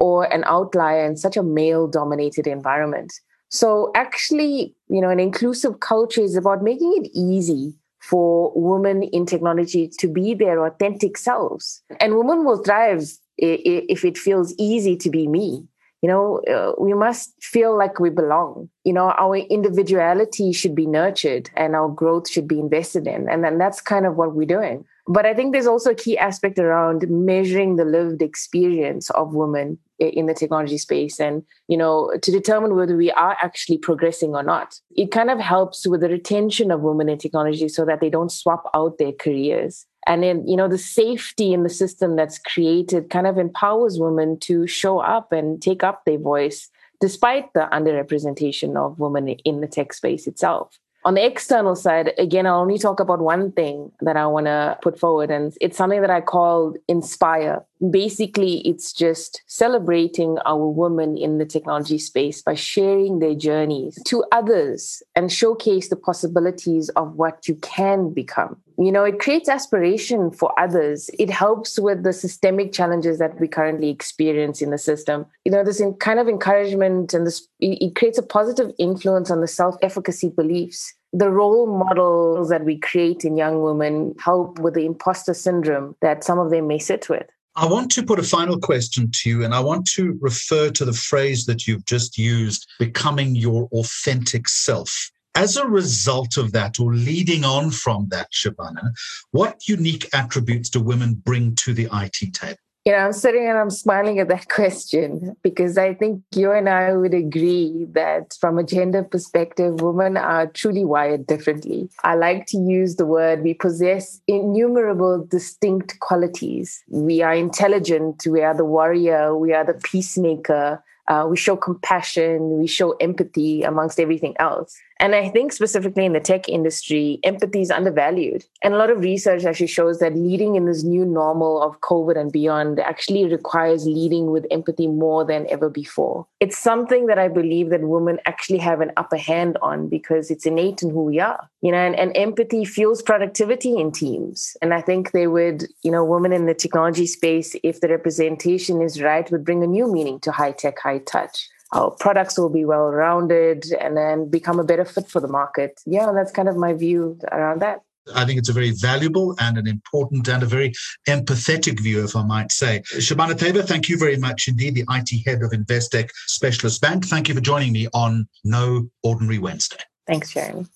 or 0.00 0.24
an 0.32 0.42
outlier 0.46 1.04
in 1.04 1.16
such 1.16 1.36
a 1.36 1.42
male 1.42 1.86
dominated 1.86 2.46
environment. 2.46 3.12
So, 3.50 3.92
actually, 3.94 4.74
you 4.88 5.00
know, 5.00 5.10
an 5.10 5.20
inclusive 5.20 5.80
culture 5.80 6.22
is 6.22 6.36
about 6.36 6.62
making 6.62 6.92
it 6.96 7.10
easy 7.14 7.74
for 8.00 8.52
women 8.54 9.02
in 9.02 9.26
technology 9.26 9.88
to 9.98 10.08
be 10.08 10.34
their 10.34 10.64
authentic 10.64 11.18
selves. 11.18 11.82
And 12.00 12.16
women 12.16 12.44
will 12.44 12.62
thrive 12.62 13.04
if 13.36 14.04
it 14.04 14.16
feels 14.16 14.54
easy 14.58 14.96
to 14.96 15.10
be 15.10 15.28
me. 15.28 15.66
You 16.02 16.08
know, 16.08 16.40
uh, 16.50 16.72
we 16.82 16.94
must 16.94 17.34
feel 17.42 17.76
like 17.76 18.00
we 18.00 18.08
belong. 18.08 18.70
You 18.84 18.94
know, 18.94 19.10
our 19.18 19.36
individuality 19.36 20.52
should 20.52 20.74
be 20.74 20.86
nurtured 20.86 21.50
and 21.56 21.76
our 21.76 21.88
growth 21.88 22.30
should 22.30 22.48
be 22.48 22.58
invested 22.58 23.06
in. 23.06 23.28
And 23.28 23.44
then 23.44 23.58
that's 23.58 23.82
kind 23.82 24.06
of 24.06 24.16
what 24.16 24.34
we're 24.34 24.46
doing. 24.46 24.86
But 25.10 25.26
I 25.26 25.34
think 25.34 25.52
there's 25.52 25.66
also 25.66 25.90
a 25.90 25.94
key 25.96 26.16
aspect 26.16 26.56
around 26.56 27.04
measuring 27.10 27.74
the 27.74 27.84
lived 27.84 28.22
experience 28.22 29.10
of 29.10 29.34
women 29.34 29.76
in 29.98 30.26
the 30.26 30.34
technology 30.34 30.78
space 30.78 31.18
and 31.18 31.42
you 31.66 31.76
know 31.76 32.12
to 32.22 32.30
determine 32.30 32.76
whether 32.76 32.96
we 32.96 33.10
are 33.10 33.36
actually 33.42 33.78
progressing 33.78 34.36
or 34.36 34.44
not. 34.44 34.78
It 34.96 35.10
kind 35.10 35.28
of 35.28 35.40
helps 35.40 35.84
with 35.84 36.02
the 36.02 36.08
retention 36.08 36.70
of 36.70 36.82
women 36.82 37.08
in 37.08 37.18
technology 37.18 37.68
so 37.68 37.84
that 37.86 38.00
they 38.00 38.08
don't 38.08 38.30
swap 38.30 38.70
out 38.72 38.98
their 38.98 39.10
careers. 39.10 39.84
And 40.06 40.22
then 40.22 40.46
you 40.46 40.56
know 40.56 40.68
the 40.68 40.78
safety 40.78 41.52
in 41.52 41.64
the 41.64 41.70
system 41.70 42.14
that's 42.14 42.38
created 42.38 43.10
kind 43.10 43.26
of 43.26 43.36
empowers 43.36 43.98
women 43.98 44.38
to 44.42 44.68
show 44.68 45.00
up 45.00 45.32
and 45.32 45.60
take 45.60 45.82
up 45.82 46.04
their 46.06 46.20
voice 46.20 46.70
despite 47.00 47.52
the 47.52 47.68
underrepresentation 47.72 48.76
of 48.76 49.00
women 49.00 49.28
in 49.28 49.60
the 49.60 49.66
tech 49.66 49.92
space 49.92 50.28
itself 50.28 50.78
On 51.04 51.14
the 51.14 51.24
external 51.24 51.74
side, 51.74 52.12
again, 52.18 52.46
I'll 52.46 52.60
only 52.60 52.76
talk 52.76 53.00
about 53.00 53.20
one 53.20 53.52
thing 53.52 53.90
that 54.00 54.16
I 54.16 54.26
want 54.26 54.46
to 54.46 54.78
put 54.82 54.98
forward, 54.98 55.30
and 55.30 55.56
it's 55.60 55.76
something 55.76 56.02
that 56.02 56.10
I 56.10 56.20
call 56.20 56.74
inspire. 56.88 57.64
Basically, 57.88 58.58
it's 58.68 58.92
just 58.92 59.42
celebrating 59.46 60.36
our 60.44 60.66
women 60.66 61.16
in 61.16 61.38
the 61.38 61.46
technology 61.46 61.96
space 61.96 62.42
by 62.42 62.54
sharing 62.54 63.20
their 63.20 63.34
journeys 63.34 63.98
to 64.04 64.22
others 64.32 65.02
and 65.16 65.32
showcase 65.32 65.88
the 65.88 65.96
possibilities 65.96 66.90
of 66.90 67.14
what 67.14 67.48
you 67.48 67.54
can 67.56 68.12
become. 68.12 68.56
You 68.76 68.92
know, 68.92 69.04
it 69.04 69.18
creates 69.18 69.48
aspiration 69.48 70.30
for 70.30 70.52
others. 70.60 71.08
It 71.18 71.30
helps 71.30 71.78
with 71.78 72.02
the 72.02 72.12
systemic 72.12 72.72
challenges 72.72 73.18
that 73.18 73.40
we 73.40 73.48
currently 73.48 73.88
experience 73.88 74.60
in 74.60 74.70
the 74.70 74.78
system. 74.78 75.24
You 75.46 75.52
know, 75.52 75.64
this 75.64 75.82
kind 76.00 76.18
of 76.18 76.28
encouragement 76.28 77.14
and 77.14 77.26
this, 77.26 77.48
it 77.60 77.94
creates 77.96 78.18
a 78.18 78.22
positive 78.22 78.72
influence 78.78 79.30
on 79.30 79.40
the 79.40 79.48
self 79.48 79.76
efficacy 79.82 80.28
beliefs 80.28 80.94
the 81.12 81.30
role 81.30 81.66
models 81.66 82.50
that 82.50 82.64
we 82.64 82.78
create 82.78 83.24
in 83.24 83.36
young 83.36 83.62
women 83.62 84.14
help 84.22 84.58
with 84.60 84.74
the 84.74 84.86
imposter 84.86 85.34
syndrome 85.34 85.96
that 86.02 86.22
some 86.22 86.38
of 86.38 86.50
them 86.50 86.68
may 86.68 86.78
sit 86.78 87.08
with. 87.08 87.26
I 87.56 87.66
want 87.66 87.90
to 87.92 88.04
put 88.04 88.20
a 88.20 88.22
final 88.22 88.58
question 88.58 89.10
to 89.12 89.28
you, 89.28 89.44
and 89.44 89.52
I 89.52 89.60
want 89.60 89.86
to 89.92 90.16
refer 90.20 90.70
to 90.70 90.84
the 90.84 90.92
phrase 90.92 91.46
that 91.46 91.66
you've 91.66 91.84
just 91.84 92.16
used 92.16 92.66
becoming 92.78 93.34
your 93.34 93.68
authentic 93.72 94.48
self. 94.48 95.10
As 95.34 95.56
a 95.56 95.66
result 95.66 96.36
of 96.36 96.52
that, 96.52 96.78
or 96.78 96.94
leading 96.94 97.44
on 97.44 97.70
from 97.70 98.08
that, 98.10 98.28
Shabana, 98.32 98.92
what 99.32 99.68
unique 99.68 100.08
attributes 100.12 100.70
do 100.70 100.80
women 100.80 101.14
bring 101.14 101.54
to 101.56 101.74
the 101.74 101.88
IT 101.92 102.34
table? 102.34 102.58
You 102.86 102.92
know, 102.92 102.98
I'm 102.98 103.12
sitting 103.12 103.46
and 103.46 103.58
I'm 103.58 103.68
smiling 103.68 104.18
at 104.20 104.28
that 104.28 104.48
question 104.54 105.36
because 105.42 105.76
I 105.76 105.92
think 105.92 106.22
you 106.34 106.50
and 106.50 106.66
I 106.68 106.94
would 106.94 107.12
agree 107.12 107.86
that 107.92 108.36
from 108.40 108.58
a 108.58 108.64
gender 108.64 109.02
perspective, 109.02 109.82
women 109.82 110.16
are 110.16 110.46
truly 110.46 110.86
wired 110.86 111.26
differently. 111.26 111.90
I 112.04 112.14
like 112.14 112.46
to 112.46 112.56
use 112.56 112.96
the 112.96 113.04
word 113.04 113.42
we 113.42 113.52
possess 113.52 114.20
innumerable 114.26 115.26
distinct 115.26 116.00
qualities. 116.00 116.82
We 116.88 117.20
are 117.20 117.34
intelligent, 117.34 118.26
we 118.26 118.40
are 118.42 118.54
the 118.54 118.64
warrior, 118.64 119.36
we 119.36 119.52
are 119.52 119.64
the 119.64 119.74
peacemaker, 119.74 120.82
uh, 121.08 121.26
we 121.28 121.36
show 121.36 121.56
compassion, 121.56 122.58
we 122.58 122.66
show 122.66 122.92
empathy 122.92 123.62
amongst 123.62 124.00
everything 124.00 124.34
else. 124.38 124.78
And 125.00 125.14
I 125.14 125.30
think 125.30 125.52
specifically 125.52 126.04
in 126.04 126.12
the 126.12 126.20
tech 126.20 126.46
industry, 126.46 127.20
empathy 127.24 127.62
is 127.62 127.70
undervalued. 127.70 128.44
And 128.62 128.74
a 128.74 128.76
lot 128.76 128.90
of 128.90 129.00
research 129.00 129.44
actually 129.44 129.68
shows 129.68 129.98
that 129.98 130.14
leading 130.14 130.56
in 130.56 130.66
this 130.66 130.84
new 130.84 131.06
normal 131.06 131.62
of 131.62 131.80
COVID 131.80 132.18
and 132.18 132.30
beyond 132.30 132.80
actually 132.80 133.24
requires 133.24 133.86
leading 133.86 134.30
with 134.30 134.46
empathy 134.50 134.86
more 134.86 135.24
than 135.24 135.46
ever 135.48 135.70
before. 135.70 136.26
It's 136.38 136.58
something 136.58 137.06
that 137.06 137.18
I 137.18 137.28
believe 137.28 137.70
that 137.70 137.80
women 137.80 138.18
actually 138.26 138.58
have 138.58 138.82
an 138.82 138.92
upper 138.98 139.16
hand 139.16 139.56
on 139.62 139.88
because 139.88 140.30
it's 140.30 140.44
innate 140.44 140.82
in 140.82 140.90
who 140.90 141.02
we 141.02 141.18
are. 141.18 141.48
You 141.62 141.72
know, 141.72 141.78
and, 141.78 141.98
and 141.98 142.14
empathy 142.14 142.66
fuels 142.66 143.00
productivity 143.00 143.78
in 143.78 143.92
teams. 143.92 144.54
And 144.60 144.74
I 144.74 144.82
think 144.82 145.12
they 145.12 145.26
would, 145.26 145.64
you 145.82 145.90
know, 145.90 146.04
women 146.04 146.32
in 146.32 146.44
the 146.44 146.54
technology 146.54 147.06
space, 147.06 147.56
if 147.62 147.80
the 147.80 147.88
representation 147.88 148.82
is 148.82 149.00
right, 149.00 149.30
would 149.30 149.46
bring 149.46 149.62
a 149.62 149.66
new 149.66 149.90
meaning 149.90 150.20
to 150.20 150.30
high 150.30 150.52
tech, 150.52 150.78
high 150.78 150.98
touch 150.98 151.48
our 151.72 151.90
products 151.90 152.38
will 152.38 152.48
be 152.48 152.64
well 152.64 152.88
rounded 152.90 153.64
and 153.80 153.96
then 153.96 154.28
become 154.28 154.58
a 154.58 154.64
better 154.64 154.84
fit 154.84 155.08
for 155.08 155.20
the 155.20 155.28
market. 155.28 155.80
Yeah, 155.86 156.12
that's 156.12 156.32
kind 156.32 156.48
of 156.48 156.56
my 156.56 156.72
view 156.72 157.18
around 157.30 157.60
that. 157.62 157.80
I 158.14 158.24
think 158.24 158.38
it's 158.38 158.48
a 158.48 158.52
very 158.52 158.70
valuable 158.70 159.36
and 159.38 159.58
an 159.58 159.66
important 159.66 160.28
and 160.28 160.42
a 160.42 160.46
very 160.46 160.72
empathetic 161.06 161.80
view, 161.80 162.02
if 162.02 162.16
I 162.16 162.24
might 162.24 162.50
say. 162.50 162.82
Shabana 162.94 163.34
Thaber, 163.34 163.64
thank 163.64 163.88
you 163.88 163.98
very 163.98 164.16
much 164.16 164.48
indeed, 164.48 164.74
the 164.74 164.84
IT 164.90 165.26
head 165.26 165.42
of 165.42 165.50
Investec 165.50 166.10
Specialist 166.26 166.80
Bank. 166.80 167.04
Thank 167.04 167.28
you 167.28 167.34
for 167.34 167.40
joining 167.40 167.72
me 167.72 167.88
on 167.92 168.26
No 168.42 168.88
Ordinary 169.02 169.38
Wednesday. 169.38 169.78
Thanks, 170.06 170.32
Jeremy. 170.32 170.66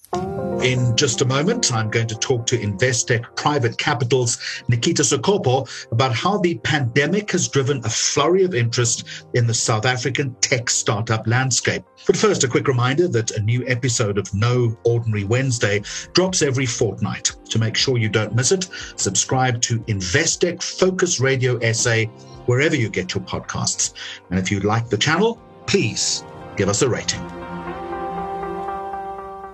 In 0.63 0.97
just 0.97 1.21
a 1.21 1.25
moment, 1.25 1.73
I'm 1.73 1.91
going 1.91 2.07
to 2.07 2.15
talk 2.15 2.47
to 2.47 2.57
Investec 2.57 3.37
Private 3.37 3.77
Capital's 3.77 4.39
Nikita 4.69 5.03
Sukopo 5.03 5.69
about 5.91 6.15
how 6.15 6.39
the 6.39 6.57
pandemic 6.59 7.33
has 7.33 7.49
driven 7.49 7.85
a 7.85 7.91
flurry 7.91 8.45
of 8.45 8.55
interest 8.55 9.27
in 9.35 9.47
the 9.47 9.53
South 9.53 9.85
African 9.85 10.35
tech 10.37 10.71
startup 10.71 11.27
landscape. 11.27 11.83
But 12.07 12.17
first, 12.17 12.45
a 12.45 12.49
quick 12.49 12.69
reminder 12.69 13.09
that 13.09 13.33
a 13.33 13.43
new 13.43 13.67
episode 13.67 14.17
of 14.17 14.33
No 14.33 14.79
Ordinary 14.85 15.25
Wednesday 15.25 15.83
drops 16.13 16.41
every 16.41 16.67
fortnight. 16.67 17.33
To 17.51 17.59
make 17.59 17.77
sure 17.77 17.99
you 17.99 18.09
don't 18.09 18.35
miss 18.35 18.53
it, 18.53 18.69
subscribe 18.97 19.61
to 19.63 19.81
Investec 19.81 20.63
Focus 20.63 21.21
Radio 21.21 21.59
SA 21.73 22.05
wherever 22.47 22.77
you 22.77 22.89
get 22.89 23.15
your 23.15 23.25
podcasts. 23.25 23.93
And 24.31 24.39
if 24.39 24.51
you 24.51 24.61
like 24.61 24.89
the 24.89 24.99
channel, 24.99 25.41
please 25.67 26.25
give 26.57 26.69
us 26.69 26.83
a 26.83 26.89
rating. 26.89 27.44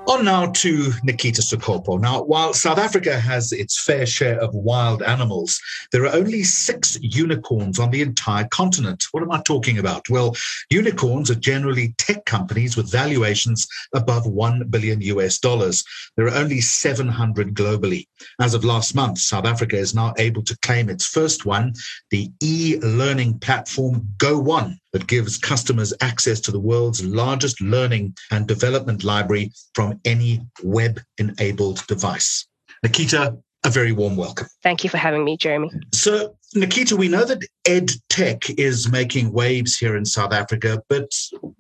On 0.07 0.25
now 0.25 0.47
to 0.47 0.93
Nikita 1.05 1.41
Sukopo. 1.41 2.01
Now, 2.01 2.23
while 2.23 2.53
South 2.53 2.79
Africa 2.79 3.21
has 3.21 3.53
its 3.53 3.81
fair 3.81 4.07
share 4.07 4.41
of 4.41 4.53
wild 4.55 5.03
animals, 5.03 5.61
there 5.93 6.05
are 6.05 6.15
only 6.15 6.43
six 6.43 6.99
unicorns 7.01 7.79
on 7.79 7.91
the 7.91 8.03
entire 8.03 8.49
continent. 8.49 9.05
What 9.13 9.23
am 9.23 9.31
I 9.31 9.41
talking 9.43 9.79
about? 9.79 10.09
Well, 10.09 10.35
unicorns 10.69 11.31
are 11.31 11.37
generally 11.37 11.95
tech 11.99 12.25
companies 12.25 12.77
with 12.77 12.91
valuations 12.91 13.69
above 13.95 14.27
1 14.27 14.69
billion 14.71 15.01
US 15.03 15.39
dollars. 15.39 15.85
There 16.17 16.27
are 16.27 16.35
only 16.35 16.61
700 16.61 17.55
globally. 17.55 18.09
As 18.41 18.55
of 18.55 18.65
last 18.65 18.95
month, 18.97 19.19
South 19.19 19.45
Africa 19.47 19.77
is 19.77 19.95
now 19.95 20.15
able 20.19 20.43
to 20.45 20.59
claim 20.59 20.89
its 20.89 21.07
first 21.07 21.47
one, 21.47 21.75
the 22.11 22.33
e 22.43 22.79
learning 22.81 23.39
platform 23.39 24.09
Go1 24.17 24.80
that 24.93 25.07
gives 25.07 25.39
customers 25.39 25.93
access 26.01 26.41
to 26.41 26.53
the 26.53 26.61
world's 26.61 27.05
largest 27.05 27.61
learning 27.61 28.15
and 28.31 28.47
development 28.47 29.05
library 29.05 29.53
from 29.75 30.01
any 30.05 30.41
web 30.63 31.01
enabled 31.19 31.87
device. 31.87 32.47
Nikita, 32.83 33.37
a 33.65 33.71
very 33.71 33.93
warm 33.93 34.17
welcome. 34.17 34.47
Thank 34.63 34.85
you 34.85 34.91
for 34.91 34.97
having 34.97 35.25
me, 35.25 35.37
Jeremy. 35.37 35.71
So, 35.93 36.35
Nikita, 36.55 36.97
we 36.97 37.09
know 37.09 37.25
that 37.25 37.47
ed 37.67 37.91
tech 38.09 38.49
is 38.51 38.91
making 38.91 39.33
waves 39.33 39.77
here 39.77 39.97
in 39.97 40.05
South 40.05 40.33
Africa, 40.33 40.83
but 40.89 41.13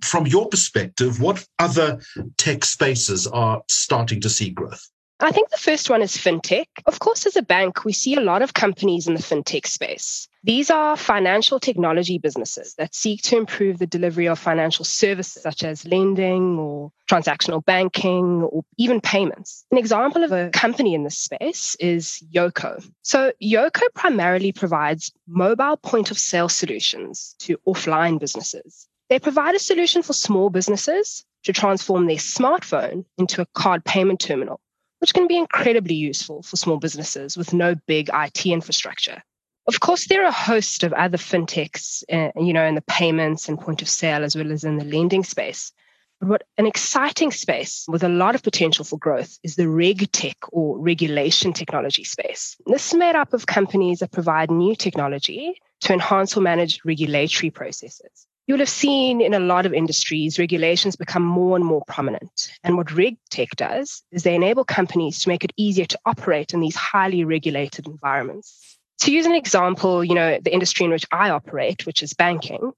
from 0.02 0.26
your 0.26 0.48
perspective, 0.48 1.20
what 1.20 1.44
other 1.58 2.00
tech 2.38 2.64
spaces 2.64 3.26
are 3.26 3.62
starting 3.68 4.20
to 4.22 4.30
see 4.30 4.50
growth? 4.50 4.88
I 5.22 5.32
think 5.32 5.50
the 5.50 5.58
first 5.58 5.90
one 5.90 6.00
is 6.00 6.16
fintech. 6.16 6.66
Of 6.86 6.98
course, 6.98 7.26
as 7.26 7.36
a 7.36 7.42
bank, 7.42 7.84
we 7.84 7.92
see 7.92 8.14
a 8.14 8.22
lot 8.22 8.40
of 8.40 8.54
companies 8.54 9.06
in 9.06 9.12
the 9.12 9.20
fintech 9.20 9.66
space. 9.66 10.26
These 10.44 10.70
are 10.70 10.96
financial 10.96 11.60
technology 11.60 12.16
businesses 12.16 12.74
that 12.78 12.94
seek 12.94 13.20
to 13.24 13.36
improve 13.36 13.78
the 13.78 13.86
delivery 13.86 14.28
of 14.28 14.38
financial 14.38 14.86
services 14.86 15.42
such 15.42 15.62
as 15.62 15.84
lending 15.84 16.58
or 16.58 16.90
transactional 17.06 17.62
banking 17.62 18.42
or 18.42 18.62
even 18.78 19.02
payments. 19.02 19.66
An 19.70 19.76
example 19.76 20.24
of 20.24 20.32
a 20.32 20.48
company 20.54 20.94
in 20.94 21.04
this 21.04 21.18
space 21.18 21.76
is 21.78 22.24
Yoco. 22.34 22.82
So, 23.02 23.32
Yoco 23.42 23.82
primarily 23.94 24.52
provides 24.52 25.12
mobile 25.28 25.76
point 25.76 26.10
of 26.10 26.18
sale 26.18 26.48
solutions 26.48 27.36
to 27.40 27.58
offline 27.66 28.18
businesses. 28.18 28.88
They 29.10 29.18
provide 29.18 29.54
a 29.54 29.58
solution 29.58 30.02
for 30.02 30.14
small 30.14 30.48
businesses 30.48 31.26
to 31.44 31.52
transform 31.52 32.06
their 32.06 32.16
smartphone 32.16 33.04
into 33.18 33.42
a 33.42 33.46
card 33.54 33.84
payment 33.84 34.20
terminal 34.20 34.60
which 35.00 35.14
can 35.14 35.26
be 35.26 35.36
incredibly 35.36 35.94
useful 35.94 36.42
for 36.42 36.56
small 36.56 36.78
businesses 36.78 37.36
with 37.36 37.52
no 37.52 37.74
big 37.86 38.10
IT 38.12 38.46
infrastructure. 38.46 39.22
Of 39.66 39.80
course, 39.80 40.06
there 40.06 40.22
are 40.22 40.28
a 40.28 40.32
host 40.32 40.82
of 40.84 40.92
other 40.92 41.18
fintechs, 41.18 42.02
uh, 42.12 42.32
you 42.40 42.52
know, 42.52 42.64
in 42.64 42.74
the 42.74 42.82
payments 42.82 43.48
and 43.48 43.60
point 43.60 43.82
of 43.82 43.88
sale, 43.88 44.24
as 44.24 44.34
well 44.34 44.50
as 44.52 44.64
in 44.64 44.78
the 44.78 44.84
lending 44.84 45.24
space. 45.24 45.72
But 46.20 46.28
what 46.28 46.42
an 46.58 46.66
exciting 46.66 47.30
space 47.30 47.86
with 47.88 48.02
a 48.02 48.08
lot 48.08 48.34
of 48.34 48.42
potential 48.42 48.84
for 48.84 48.98
growth 48.98 49.38
is 49.42 49.56
the 49.56 49.68
reg 49.68 50.10
tech 50.12 50.36
or 50.52 50.78
regulation 50.78 51.52
technology 51.52 52.04
space. 52.04 52.56
This 52.66 52.88
is 52.88 52.98
made 52.98 53.14
up 53.14 53.32
of 53.32 53.46
companies 53.46 54.00
that 54.00 54.12
provide 54.12 54.50
new 54.50 54.76
technology 54.76 55.54
to 55.80 55.92
enhance 55.94 56.36
or 56.36 56.40
manage 56.40 56.80
regulatory 56.84 57.50
processes. 57.50 58.26
You'll 58.46 58.58
have 58.58 58.68
seen 58.68 59.20
in 59.20 59.34
a 59.34 59.38
lot 59.38 59.66
of 59.66 59.72
industries, 59.72 60.38
regulations 60.38 60.96
become 60.96 61.22
more 61.22 61.56
and 61.56 61.64
more 61.64 61.84
prominent. 61.86 62.50
And 62.64 62.76
what 62.76 62.88
RegTech 62.88 63.50
does 63.56 64.02
is 64.10 64.22
they 64.22 64.34
enable 64.34 64.64
companies 64.64 65.20
to 65.20 65.28
make 65.28 65.44
it 65.44 65.52
easier 65.56 65.84
to 65.86 65.98
operate 66.04 66.52
in 66.52 66.60
these 66.60 66.74
highly 66.74 67.24
regulated 67.24 67.86
environments. 67.86 68.78
To 69.02 69.12
use 69.12 69.24
an 69.24 69.34
example, 69.34 70.02
you 70.04 70.14
know, 70.14 70.38
the 70.42 70.52
industry 70.52 70.84
in 70.84 70.90
which 70.90 71.06
I 71.12 71.30
operate, 71.30 71.86
which 71.86 72.02
is 72.02 72.12
banking, 72.12 72.72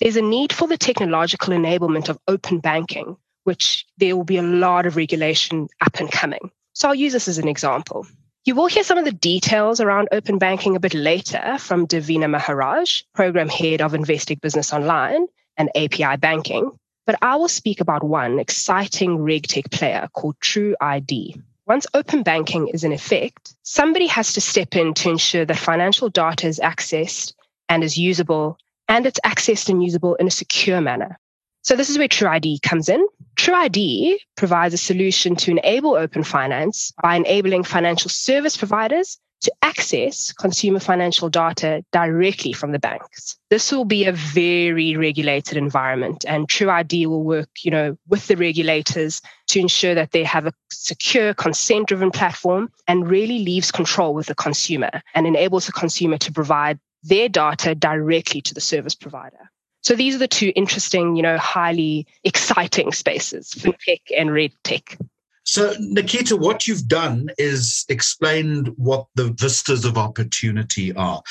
there's 0.00 0.16
a 0.16 0.22
need 0.22 0.52
for 0.52 0.66
the 0.66 0.78
technological 0.78 1.54
enablement 1.54 2.08
of 2.08 2.18
open 2.26 2.58
banking, 2.60 3.16
which 3.44 3.84
there 3.98 4.16
will 4.16 4.24
be 4.24 4.38
a 4.38 4.42
lot 4.42 4.86
of 4.86 4.96
regulation 4.96 5.68
up 5.80 6.00
and 6.00 6.10
coming. 6.10 6.50
So 6.72 6.88
I'll 6.88 6.94
use 6.94 7.12
this 7.12 7.28
as 7.28 7.38
an 7.38 7.48
example. 7.48 8.06
You 8.46 8.54
will 8.54 8.68
hear 8.68 8.84
some 8.84 8.96
of 8.96 9.04
the 9.04 9.12
details 9.12 9.82
around 9.82 10.08
open 10.12 10.38
banking 10.38 10.74
a 10.74 10.80
bit 10.80 10.94
later 10.94 11.58
from 11.58 11.86
Davina 11.86 12.28
Maharaj, 12.30 13.02
Program 13.14 13.50
Head 13.50 13.82
of 13.82 13.92
Investec 13.92 14.40
Business 14.40 14.72
Online 14.72 15.26
and 15.58 15.68
API 15.76 16.16
Banking. 16.16 16.70
But 17.04 17.18
I 17.20 17.36
will 17.36 17.48
speak 17.48 17.82
about 17.82 18.02
one 18.02 18.38
exciting 18.38 19.18
RegTech 19.18 19.70
player 19.70 20.08
called 20.14 20.36
True 20.40 20.74
ID. 20.80 21.38
Once 21.66 21.86
open 21.92 22.22
banking 22.22 22.68
is 22.68 22.82
in 22.82 22.92
effect, 22.92 23.54
somebody 23.62 24.06
has 24.06 24.32
to 24.32 24.40
step 24.40 24.74
in 24.74 24.94
to 24.94 25.10
ensure 25.10 25.44
that 25.44 25.58
financial 25.58 26.08
data 26.08 26.46
is 26.46 26.58
accessed 26.60 27.34
and 27.68 27.84
is 27.84 27.98
usable, 27.98 28.56
and 28.88 29.04
it's 29.04 29.20
accessed 29.20 29.68
and 29.68 29.84
usable 29.84 30.14
in 30.14 30.26
a 30.26 30.30
secure 30.30 30.80
manner. 30.80 31.18
So 31.60 31.76
this 31.76 31.90
is 31.90 31.98
where 31.98 32.08
True 32.08 32.28
ID 32.28 32.60
comes 32.60 32.88
in. 32.88 33.06
TrueID 33.40 34.18
provides 34.36 34.74
a 34.74 34.76
solution 34.76 35.34
to 35.36 35.50
enable 35.50 35.94
open 35.94 36.22
finance 36.22 36.92
by 37.02 37.16
enabling 37.16 37.64
financial 37.64 38.10
service 38.10 38.54
providers 38.54 39.18
to 39.40 39.52
access 39.62 40.30
consumer 40.34 40.78
financial 40.78 41.30
data 41.30 41.82
directly 41.90 42.52
from 42.52 42.72
the 42.72 42.78
banks. 42.78 43.38
This 43.48 43.72
will 43.72 43.86
be 43.86 44.04
a 44.04 44.12
very 44.12 44.94
regulated 44.94 45.56
environment 45.56 46.26
and 46.28 46.48
TrueID 46.48 47.06
will 47.06 47.24
work, 47.24 47.48
you 47.62 47.70
know, 47.70 47.96
with 48.08 48.26
the 48.26 48.36
regulators 48.36 49.22
to 49.48 49.58
ensure 49.58 49.94
that 49.94 50.10
they 50.10 50.24
have 50.24 50.44
a 50.44 50.52
secure 50.70 51.32
consent 51.32 51.88
driven 51.88 52.10
platform 52.10 52.70
and 52.86 53.08
really 53.08 53.38
leaves 53.38 53.72
control 53.72 54.12
with 54.12 54.26
the 54.26 54.34
consumer 54.34 55.00
and 55.14 55.26
enables 55.26 55.64
the 55.64 55.72
consumer 55.72 56.18
to 56.18 56.30
provide 56.30 56.78
their 57.04 57.30
data 57.30 57.74
directly 57.74 58.42
to 58.42 58.52
the 58.52 58.60
service 58.60 58.94
provider. 58.94 59.49
So 59.82 59.94
these 59.94 60.14
are 60.14 60.18
the 60.18 60.28
two 60.28 60.52
interesting, 60.54 61.16
you 61.16 61.22
know, 61.22 61.38
highly 61.38 62.06
exciting 62.24 62.92
spaces, 62.92 63.50
fintech 63.50 64.00
and 64.16 64.32
reg 64.32 64.52
tech. 64.62 64.98
So, 65.44 65.74
Nikita, 65.80 66.36
what 66.36 66.68
you've 66.68 66.86
done 66.86 67.30
is 67.38 67.84
explained 67.88 68.72
what 68.76 69.06
the 69.14 69.32
vistas 69.32 69.84
of 69.84 69.96
opportunity 69.96 70.94
are. 70.94 71.22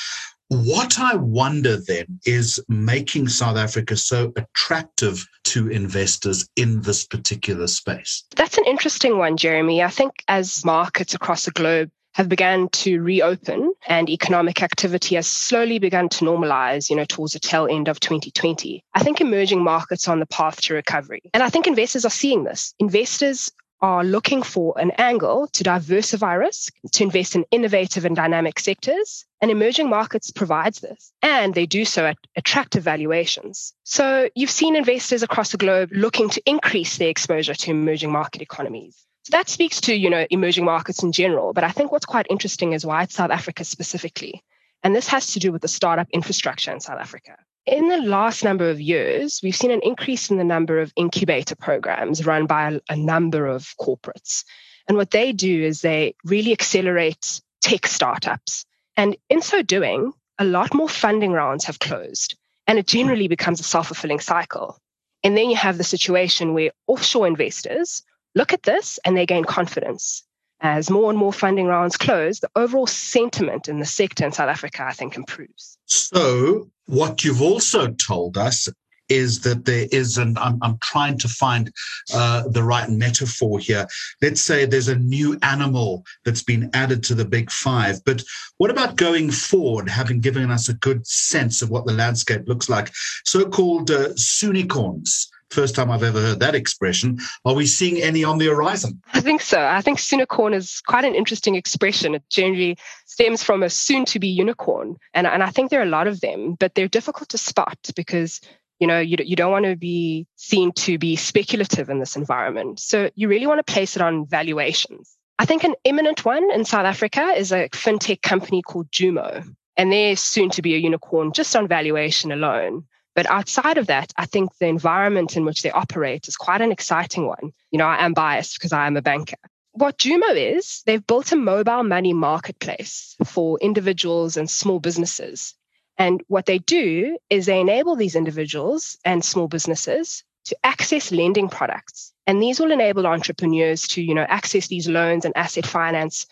What 0.48 0.98
I 0.98 1.14
wonder 1.14 1.76
then 1.76 2.18
is 2.26 2.58
making 2.68 3.28
South 3.28 3.56
Africa 3.56 3.96
so 3.96 4.32
attractive 4.34 5.24
to 5.44 5.68
investors 5.68 6.48
in 6.56 6.80
this 6.80 7.06
particular 7.06 7.68
space. 7.68 8.24
That's 8.34 8.58
an 8.58 8.64
interesting 8.66 9.16
one, 9.16 9.36
Jeremy. 9.36 9.80
I 9.80 9.88
think 9.88 10.24
as 10.26 10.64
markets 10.64 11.14
across 11.14 11.44
the 11.44 11.52
globe 11.52 11.90
have 12.20 12.28
begun 12.28 12.68
to 12.68 13.00
reopen 13.00 13.72
and 13.86 14.10
economic 14.10 14.62
activity 14.62 15.14
has 15.14 15.26
slowly 15.26 15.78
begun 15.78 16.06
to 16.06 16.26
normalize, 16.26 16.90
you 16.90 16.96
know, 16.96 17.06
towards 17.06 17.32
the 17.32 17.38
tail 17.38 17.66
end 17.66 17.88
of 17.88 17.98
2020. 17.98 18.84
I 18.92 19.02
think 19.02 19.22
emerging 19.22 19.64
markets 19.64 20.06
are 20.06 20.12
on 20.12 20.20
the 20.20 20.26
path 20.26 20.60
to 20.62 20.74
recovery. 20.74 21.22
And 21.32 21.42
I 21.42 21.48
think 21.48 21.66
investors 21.66 22.04
are 22.04 22.10
seeing 22.10 22.44
this. 22.44 22.74
Investors 22.78 23.50
are 23.80 24.04
looking 24.04 24.42
for 24.42 24.78
an 24.78 24.90
angle 24.98 25.46
to 25.54 25.64
diversify 25.64 26.34
risk, 26.34 26.74
to 26.92 27.04
invest 27.04 27.34
in 27.36 27.46
innovative 27.50 28.04
and 28.04 28.14
dynamic 28.14 28.58
sectors. 28.60 29.24
And 29.40 29.50
emerging 29.50 29.88
markets 29.88 30.30
provides 30.30 30.80
this. 30.80 31.12
And 31.22 31.54
they 31.54 31.64
do 31.64 31.86
so 31.86 32.04
at 32.04 32.18
attractive 32.36 32.84
valuations. 32.84 33.72
So 33.84 34.28
you've 34.34 34.50
seen 34.50 34.76
investors 34.76 35.22
across 35.22 35.52
the 35.52 35.56
globe 35.56 35.88
looking 35.92 36.28
to 36.28 36.42
increase 36.44 36.98
their 36.98 37.08
exposure 37.08 37.54
to 37.54 37.70
emerging 37.70 38.12
market 38.12 38.42
economies. 38.42 39.06
That 39.30 39.48
speaks 39.48 39.80
to, 39.82 39.94
you 39.94 40.10
know, 40.10 40.26
emerging 40.30 40.64
markets 40.64 41.02
in 41.02 41.12
general. 41.12 41.52
But 41.52 41.64
I 41.64 41.70
think 41.70 41.92
what's 41.92 42.06
quite 42.06 42.26
interesting 42.30 42.72
is 42.72 42.84
why 42.84 43.04
it's 43.04 43.14
South 43.14 43.30
Africa 43.30 43.64
specifically. 43.64 44.42
And 44.82 44.94
this 44.94 45.08
has 45.08 45.34
to 45.34 45.38
do 45.38 45.52
with 45.52 45.62
the 45.62 45.68
startup 45.68 46.08
infrastructure 46.10 46.72
in 46.72 46.80
South 46.80 46.98
Africa. 46.98 47.36
In 47.66 47.88
the 47.88 47.98
last 47.98 48.42
number 48.42 48.70
of 48.70 48.80
years, 48.80 49.40
we've 49.42 49.54
seen 49.54 49.70
an 49.70 49.82
increase 49.82 50.30
in 50.30 50.38
the 50.38 50.44
number 50.44 50.80
of 50.80 50.92
incubator 50.96 51.54
programs 51.54 52.26
run 52.26 52.46
by 52.46 52.72
a, 52.72 52.80
a 52.88 52.96
number 52.96 53.46
of 53.46 53.74
corporates. 53.80 54.44
And 54.88 54.96
what 54.96 55.12
they 55.12 55.32
do 55.32 55.62
is 55.62 55.80
they 55.80 56.14
really 56.24 56.52
accelerate 56.52 57.40
tech 57.60 57.86
startups. 57.86 58.64
And 58.96 59.16
in 59.28 59.42
so 59.42 59.62
doing, 59.62 60.12
a 60.38 60.44
lot 60.44 60.74
more 60.74 60.88
funding 60.88 61.32
rounds 61.32 61.64
have 61.66 61.78
closed. 61.78 62.36
And 62.66 62.78
it 62.78 62.86
generally 62.86 63.28
becomes 63.28 63.60
a 63.60 63.64
self 63.64 63.88
fulfilling 63.88 64.20
cycle. 64.20 64.78
And 65.22 65.36
then 65.36 65.50
you 65.50 65.56
have 65.56 65.78
the 65.78 65.84
situation 65.84 66.54
where 66.54 66.72
offshore 66.88 67.26
investors 67.26 68.02
look 68.34 68.52
at 68.52 68.62
this 68.62 68.98
and 69.04 69.16
they 69.16 69.26
gain 69.26 69.44
confidence. 69.44 70.24
As 70.62 70.90
more 70.90 71.08
and 71.08 71.18
more 71.18 71.32
funding 71.32 71.66
rounds 71.66 71.96
close, 71.96 72.40
the 72.40 72.50
overall 72.54 72.86
sentiment 72.86 73.66
in 73.66 73.78
the 73.78 73.86
sector 73.86 74.26
in 74.26 74.32
South 74.32 74.50
Africa, 74.50 74.84
I 74.86 74.92
think, 74.92 75.16
improves. 75.16 75.78
So, 75.86 76.68
what 76.84 77.24
you've 77.24 77.40
also 77.40 77.88
told 77.92 78.36
us 78.36 78.68
is 79.10 79.40
that 79.40 79.64
there 79.64 79.86
is 79.90 80.16
an 80.18 80.38
I'm, 80.38 80.58
I'm 80.62 80.78
trying 80.78 81.18
to 81.18 81.28
find 81.28 81.70
uh, 82.14 82.44
the 82.48 82.62
right 82.62 82.88
metaphor 82.88 83.58
here. 83.58 83.86
Let's 84.22 84.40
say 84.40 84.64
there's 84.64 84.88
a 84.88 84.96
new 84.96 85.36
animal 85.42 86.04
that's 86.24 86.42
been 86.42 86.70
added 86.72 87.02
to 87.04 87.14
the 87.14 87.24
big 87.24 87.50
five. 87.50 88.02
But 88.04 88.22
what 88.58 88.70
about 88.70 88.96
going 88.96 89.30
forward, 89.30 89.88
having 89.88 90.20
given 90.20 90.50
us 90.50 90.68
a 90.68 90.74
good 90.74 91.06
sense 91.06 91.60
of 91.60 91.70
what 91.70 91.86
the 91.86 91.92
landscape 91.92 92.42
looks 92.46 92.68
like? 92.68 92.92
So-called 93.24 93.90
uh, 93.90 94.10
soonicorns 94.10 95.26
First 95.50 95.74
time 95.74 95.90
I've 95.90 96.04
ever 96.04 96.20
heard 96.20 96.40
that 96.40 96.54
expression. 96.54 97.18
Are 97.44 97.54
we 97.54 97.66
seeing 97.66 98.00
any 98.00 98.22
on 98.22 98.38
the 98.38 98.46
horizon? 98.46 99.02
I 99.12 99.20
think 99.20 99.40
so. 99.40 99.60
I 99.60 99.80
think 99.80 99.98
soonicorn 99.98 100.54
is 100.54 100.80
quite 100.86 101.04
an 101.04 101.14
interesting 101.14 101.56
expression. 101.56 102.14
It 102.14 102.22
generally 102.30 102.78
stems 103.06 103.42
from 103.42 103.62
a 103.62 103.70
soon 103.70 104.04
to 104.06 104.20
be 104.20 104.28
unicorn. 104.28 104.96
And, 105.12 105.26
and 105.26 105.42
I 105.42 105.50
think 105.50 105.70
there 105.70 105.80
are 105.80 105.84
a 105.84 105.86
lot 105.86 106.06
of 106.06 106.20
them, 106.20 106.54
but 106.54 106.74
they're 106.74 106.88
difficult 106.88 107.30
to 107.30 107.38
spot 107.38 107.78
because 107.96 108.40
you 108.78 108.86
know 108.86 109.00
you, 109.00 109.16
you 109.24 109.36
don't 109.36 109.52
want 109.52 109.66
to 109.66 109.76
be 109.76 110.26
seen 110.36 110.72
to 110.72 110.98
be 110.98 111.16
speculative 111.16 111.90
in 111.90 111.98
this 111.98 112.16
environment. 112.16 112.78
So 112.78 113.10
you 113.16 113.28
really 113.28 113.46
want 113.46 113.64
to 113.64 113.72
place 113.72 113.96
it 113.96 114.02
on 114.02 114.26
valuations. 114.26 115.16
I 115.40 115.46
think 115.46 115.64
an 115.64 115.74
imminent 115.84 116.24
one 116.24 116.50
in 116.52 116.64
South 116.64 116.84
Africa 116.84 117.32
is 117.36 117.50
a 117.50 117.68
fintech 117.70 118.22
company 118.22 118.62
called 118.62 118.90
Jumo. 118.92 119.42
And 119.76 119.90
they're 119.90 120.14
soon 120.14 120.50
to 120.50 120.60
be 120.60 120.74
a 120.74 120.78
unicorn 120.78 121.32
just 121.32 121.56
on 121.56 121.66
valuation 121.66 122.30
alone. 122.30 122.84
But 123.20 123.30
outside 123.30 123.76
of 123.76 123.88
that, 123.88 124.14
I 124.16 124.24
think 124.24 124.56
the 124.56 124.68
environment 124.68 125.36
in 125.36 125.44
which 125.44 125.60
they 125.60 125.70
operate 125.70 126.26
is 126.26 126.38
quite 126.38 126.62
an 126.62 126.72
exciting 126.72 127.26
one. 127.26 127.52
You 127.70 127.76
know, 127.76 127.84
I 127.84 128.02
am 128.02 128.14
biased 128.14 128.54
because 128.54 128.72
I 128.72 128.86
am 128.86 128.96
a 128.96 129.02
banker. 129.02 129.36
What 129.72 129.98
Jumo 129.98 130.34
is, 130.34 130.82
they've 130.86 131.06
built 131.06 131.30
a 131.30 131.36
mobile 131.36 131.82
money 131.82 132.14
marketplace 132.14 133.16
for 133.26 133.58
individuals 133.60 134.38
and 134.38 134.48
small 134.48 134.80
businesses. 134.80 135.54
And 135.98 136.22
what 136.28 136.46
they 136.46 136.60
do 136.60 137.18
is 137.28 137.44
they 137.44 137.60
enable 137.60 137.94
these 137.94 138.16
individuals 138.16 138.96
and 139.04 139.22
small 139.22 139.48
businesses 139.48 140.24
to 140.46 140.56
access 140.64 141.12
lending 141.12 141.50
products. 141.50 142.14
And 142.26 142.42
these 142.42 142.58
will 142.58 142.72
enable 142.72 143.06
entrepreneurs 143.06 143.86
to, 143.88 144.02
you 144.02 144.14
know, 144.14 144.24
access 144.30 144.68
these 144.68 144.88
loans 144.88 145.26
and 145.26 145.36
asset 145.36 145.66
finance 145.66 146.26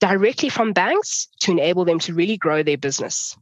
directly 0.00 0.48
from 0.48 0.72
banks 0.72 1.28
to 1.40 1.50
enable 1.50 1.84
them 1.84 1.98
to 1.98 2.14
really 2.14 2.38
grow 2.38 2.62
their 2.62 2.78
business. 2.78 3.36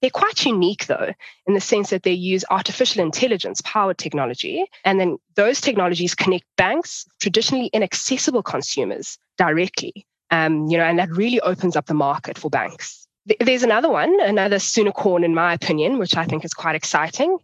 They're 0.00 0.10
quite 0.10 0.44
unique, 0.44 0.86
though, 0.86 1.12
in 1.46 1.54
the 1.54 1.60
sense 1.60 1.90
that 1.90 2.02
they 2.02 2.12
use 2.12 2.44
artificial 2.50 3.02
intelligence 3.02 3.62
powered 3.62 3.98
technology. 3.98 4.66
And 4.84 5.00
then 5.00 5.16
those 5.34 5.60
technologies 5.60 6.14
connect 6.14 6.44
banks, 6.56 7.06
traditionally 7.20 7.70
inaccessible 7.72 8.42
consumers, 8.42 9.18
directly. 9.38 10.06
Um, 10.30 10.66
you 10.66 10.76
know, 10.76 10.84
and 10.84 10.98
that 10.98 11.10
really 11.10 11.40
opens 11.40 11.76
up 11.76 11.86
the 11.86 11.94
market 11.94 12.36
for 12.36 12.50
banks. 12.50 13.06
There's 13.40 13.62
another 13.62 13.88
one, 13.88 14.20
another 14.20 14.56
soonicorn, 14.56 15.24
in 15.24 15.34
my 15.34 15.52
opinion, 15.54 15.98
which 15.98 16.16
I 16.16 16.24
think 16.24 16.44
is 16.44 16.52
quite 16.52 16.76
exciting, 16.76 17.38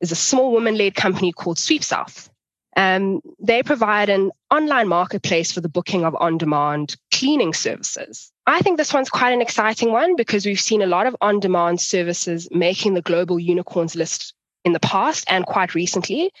is 0.00 0.12
a 0.12 0.16
small 0.16 0.50
woman-led 0.50 0.94
company 0.94 1.32
called 1.32 1.58
Sweep 1.58 1.84
South. 1.84 2.28
Um, 2.76 3.20
they 3.38 3.62
provide 3.62 4.08
an 4.08 4.30
online 4.50 4.88
marketplace 4.88 5.52
for 5.52 5.60
the 5.60 5.68
booking 5.68 6.04
of 6.04 6.16
on 6.16 6.38
demand 6.38 6.96
cleaning 7.12 7.52
services. 7.52 8.31
I 8.46 8.60
think 8.60 8.76
this 8.76 8.92
one's 8.92 9.08
quite 9.08 9.32
an 9.32 9.40
exciting 9.40 9.92
one 9.92 10.16
because 10.16 10.44
we've 10.44 10.60
seen 10.60 10.82
a 10.82 10.86
lot 10.86 11.06
of 11.06 11.16
on 11.20 11.38
demand 11.38 11.80
services 11.80 12.48
making 12.50 12.94
the 12.94 13.02
global 13.02 13.38
unicorns 13.38 13.94
list 13.94 14.34
in 14.64 14.72
the 14.72 14.80
past 14.80 15.24
and 15.28 15.46
quite 15.46 15.74
recently. 15.76 16.32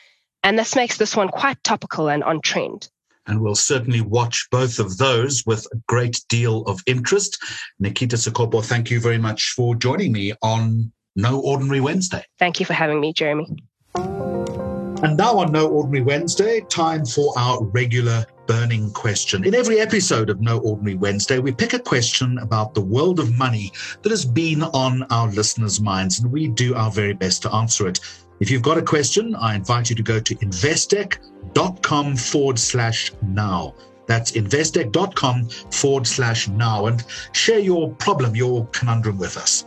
And 0.42 0.58
this 0.58 0.74
makes 0.74 0.96
this 0.96 1.14
one 1.14 1.28
quite 1.28 1.62
topical 1.62 2.08
and 2.08 2.24
on 2.24 2.40
trend. 2.40 2.88
And 3.26 3.40
we'll 3.40 3.54
certainly 3.54 4.00
watch 4.00 4.48
both 4.50 4.80
of 4.80 4.98
those 4.98 5.44
with 5.46 5.64
a 5.72 5.76
great 5.86 6.20
deal 6.28 6.62
of 6.62 6.80
interest. 6.86 7.40
Nikita 7.78 8.16
Sekobo, 8.16 8.64
thank 8.64 8.90
you 8.90 8.98
very 8.98 9.18
much 9.18 9.50
for 9.50 9.76
joining 9.76 10.10
me 10.10 10.32
on 10.42 10.90
No 11.14 11.38
Ordinary 11.38 11.80
Wednesday. 11.80 12.24
Thank 12.40 12.58
you 12.58 12.66
for 12.66 12.72
having 12.72 13.00
me, 13.00 13.12
Jeremy. 13.12 13.46
And 13.94 15.16
now 15.16 15.38
on 15.38 15.52
No 15.52 15.68
Ordinary 15.68 16.02
Wednesday, 16.02 16.62
time 16.68 17.06
for 17.06 17.32
our 17.38 17.62
regular 17.62 18.26
burning 18.46 18.90
question. 18.92 19.44
In 19.44 19.54
every 19.54 19.80
episode 19.80 20.30
of 20.30 20.40
No 20.40 20.58
Ordinary 20.58 20.96
Wednesday, 20.96 21.38
we 21.38 21.52
pick 21.52 21.72
a 21.72 21.78
question 21.78 22.38
about 22.38 22.74
the 22.74 22.80
world 22.80 23.18
of 23.18 23.36
money 23.36 23.72
that 24.02 24.10
has 24.10 24.24
been 24.24 24.62
on 24.62 25.04
our 25.10 25.28
listeners' 25.28 25.80
minds, 25.80 26.20
and 26.20 26.30
we 26.30 26.48
do 26.48 26.74
our 26.74 26.90
very 26.90 27.12
best 27.12 27.42
to 27.42 27.54
answer 27.54 27.88
it. 27.88 28.00
If 28.40 28.50
you've 28.50 28.62
got 28.62 28.78
a 28.78 28.82
question, 28.82 29.34
I 29.36 29.54
invite 29.54 29.90
you 29.90 29.96
to 29.96 30.02
go 30.02 30.18
to 30.18 30.34
investec.com 30.36 32.16
forward 32.16 32.58
slash 32.58 33.12
now. 33.22 33.74
That's 34.06 34.32
investec.com 34.32 35.48
forward 35.48 36.06
slash 36.06 36.48
now 36.48 36.86
and 36.86 37.04
share 37.32 37.60
your 37.60 37.90
problem, 37.94 38.34
your 38.34 38.66
conundrum 38.72 39.18
with 39.18 39.36
us. 39.36 39.64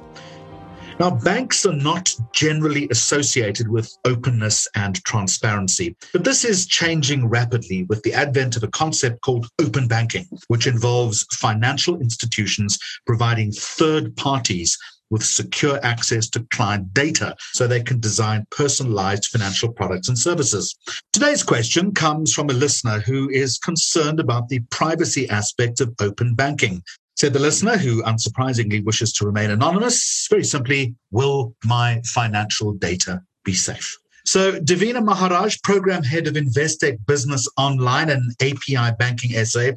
Now, 0.97 1.11
banks 1.11 1.65
are 1.65 1.75
not 1.75 2.09
generally 2.31 2.87
associated 2.89 3.67
with 3.67 3.91
openness 4.05 4.65
and 4.75 5.03
transparency, 5.03 5.93
but 6.13 6.23
this 6.23 6.45
is 6.45 6.67
changing 6.67 7.27
rapidly 7.27 7.83
with 7.83 8.01
the 8.03 8.13
advent 8.13 8.55
of 8.55 8.63
a 8.63 8.69
concept 8.69 9.19
called 9.21 9.49
open 9.59 9.89
banking, 9.89 10.25
which 10.47 10.67
involves 10.67 11.25
financial 11.33 11.99
institutions 11.99 12.79
providing 13.05 13.51
third 13.51 14.15
parties 14.15 14.77
with 15.09 15.21
secure 15.21 15.79
access 15.83 16.29
to 16.29 16.47
client 16.49 16.93
data 16.93 17.35
so 17.51 17.67
they 17.67 17.83
can 17.83 17.99
design 17.99 18.45
personalized 18.49 19.25
financial 19.25 19.71
products 19.73 20.07
and 20.07 20.17
services. 20.17 20.75
Today's 21.11 21.43
question 21.43 21.93
comes 21.93 22.33
from 22.33 22.49
a 22.49 22.53
listener 22.53 22.99
who 22.99 23.29
is 23.29 23.57
concerned 23.57 24.21
about 24.21 24.47
the 24.47 24.61
privacy 24.71 25.29
aspect 25.29 25.81
of 25.81 25.93
open 25.99 26.35
banking 26.35 26.81
said 27.15 27.33
the 27.33 27.39
listener, 27.39 27.77
who 27.77 28.03
unsurprisingly 28.03 28.83
wishes 28.83 29.13
to 29.13 29.25
remain 29.25 29.51
anonymous. 29.51 30.27
Very 30.29 30.43
simply, 30.43 30.95
will 31.11 31.55
my 31.63 32.01
financial 32.05 32.73
data 32.73 33.21
be 33.43 33.53
safe? 33.53 33.97
So, 34.25 34.59
Davina 34.59 35.03
Maharaj, 35.03 35.57
Program 35.63 36.01
Head 36.01 36.27
of 36.27 36.33
Investec 36.33 36.97
Business 37.05 37.47
Online 37.57 38.09
and 38.09 38.35
API 38.41 38.95
Banking 38.97 39.31
SA. 39.45 39.71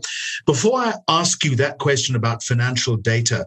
Before 0.47 0.81
I 0.81 0.95
ask 1.07 1.45
you 1.45 1.55
that 1.57 1.79
question 1.79 2.17
about 2.17 2.43
financial 2.43 2.97
data, 2.97 3.47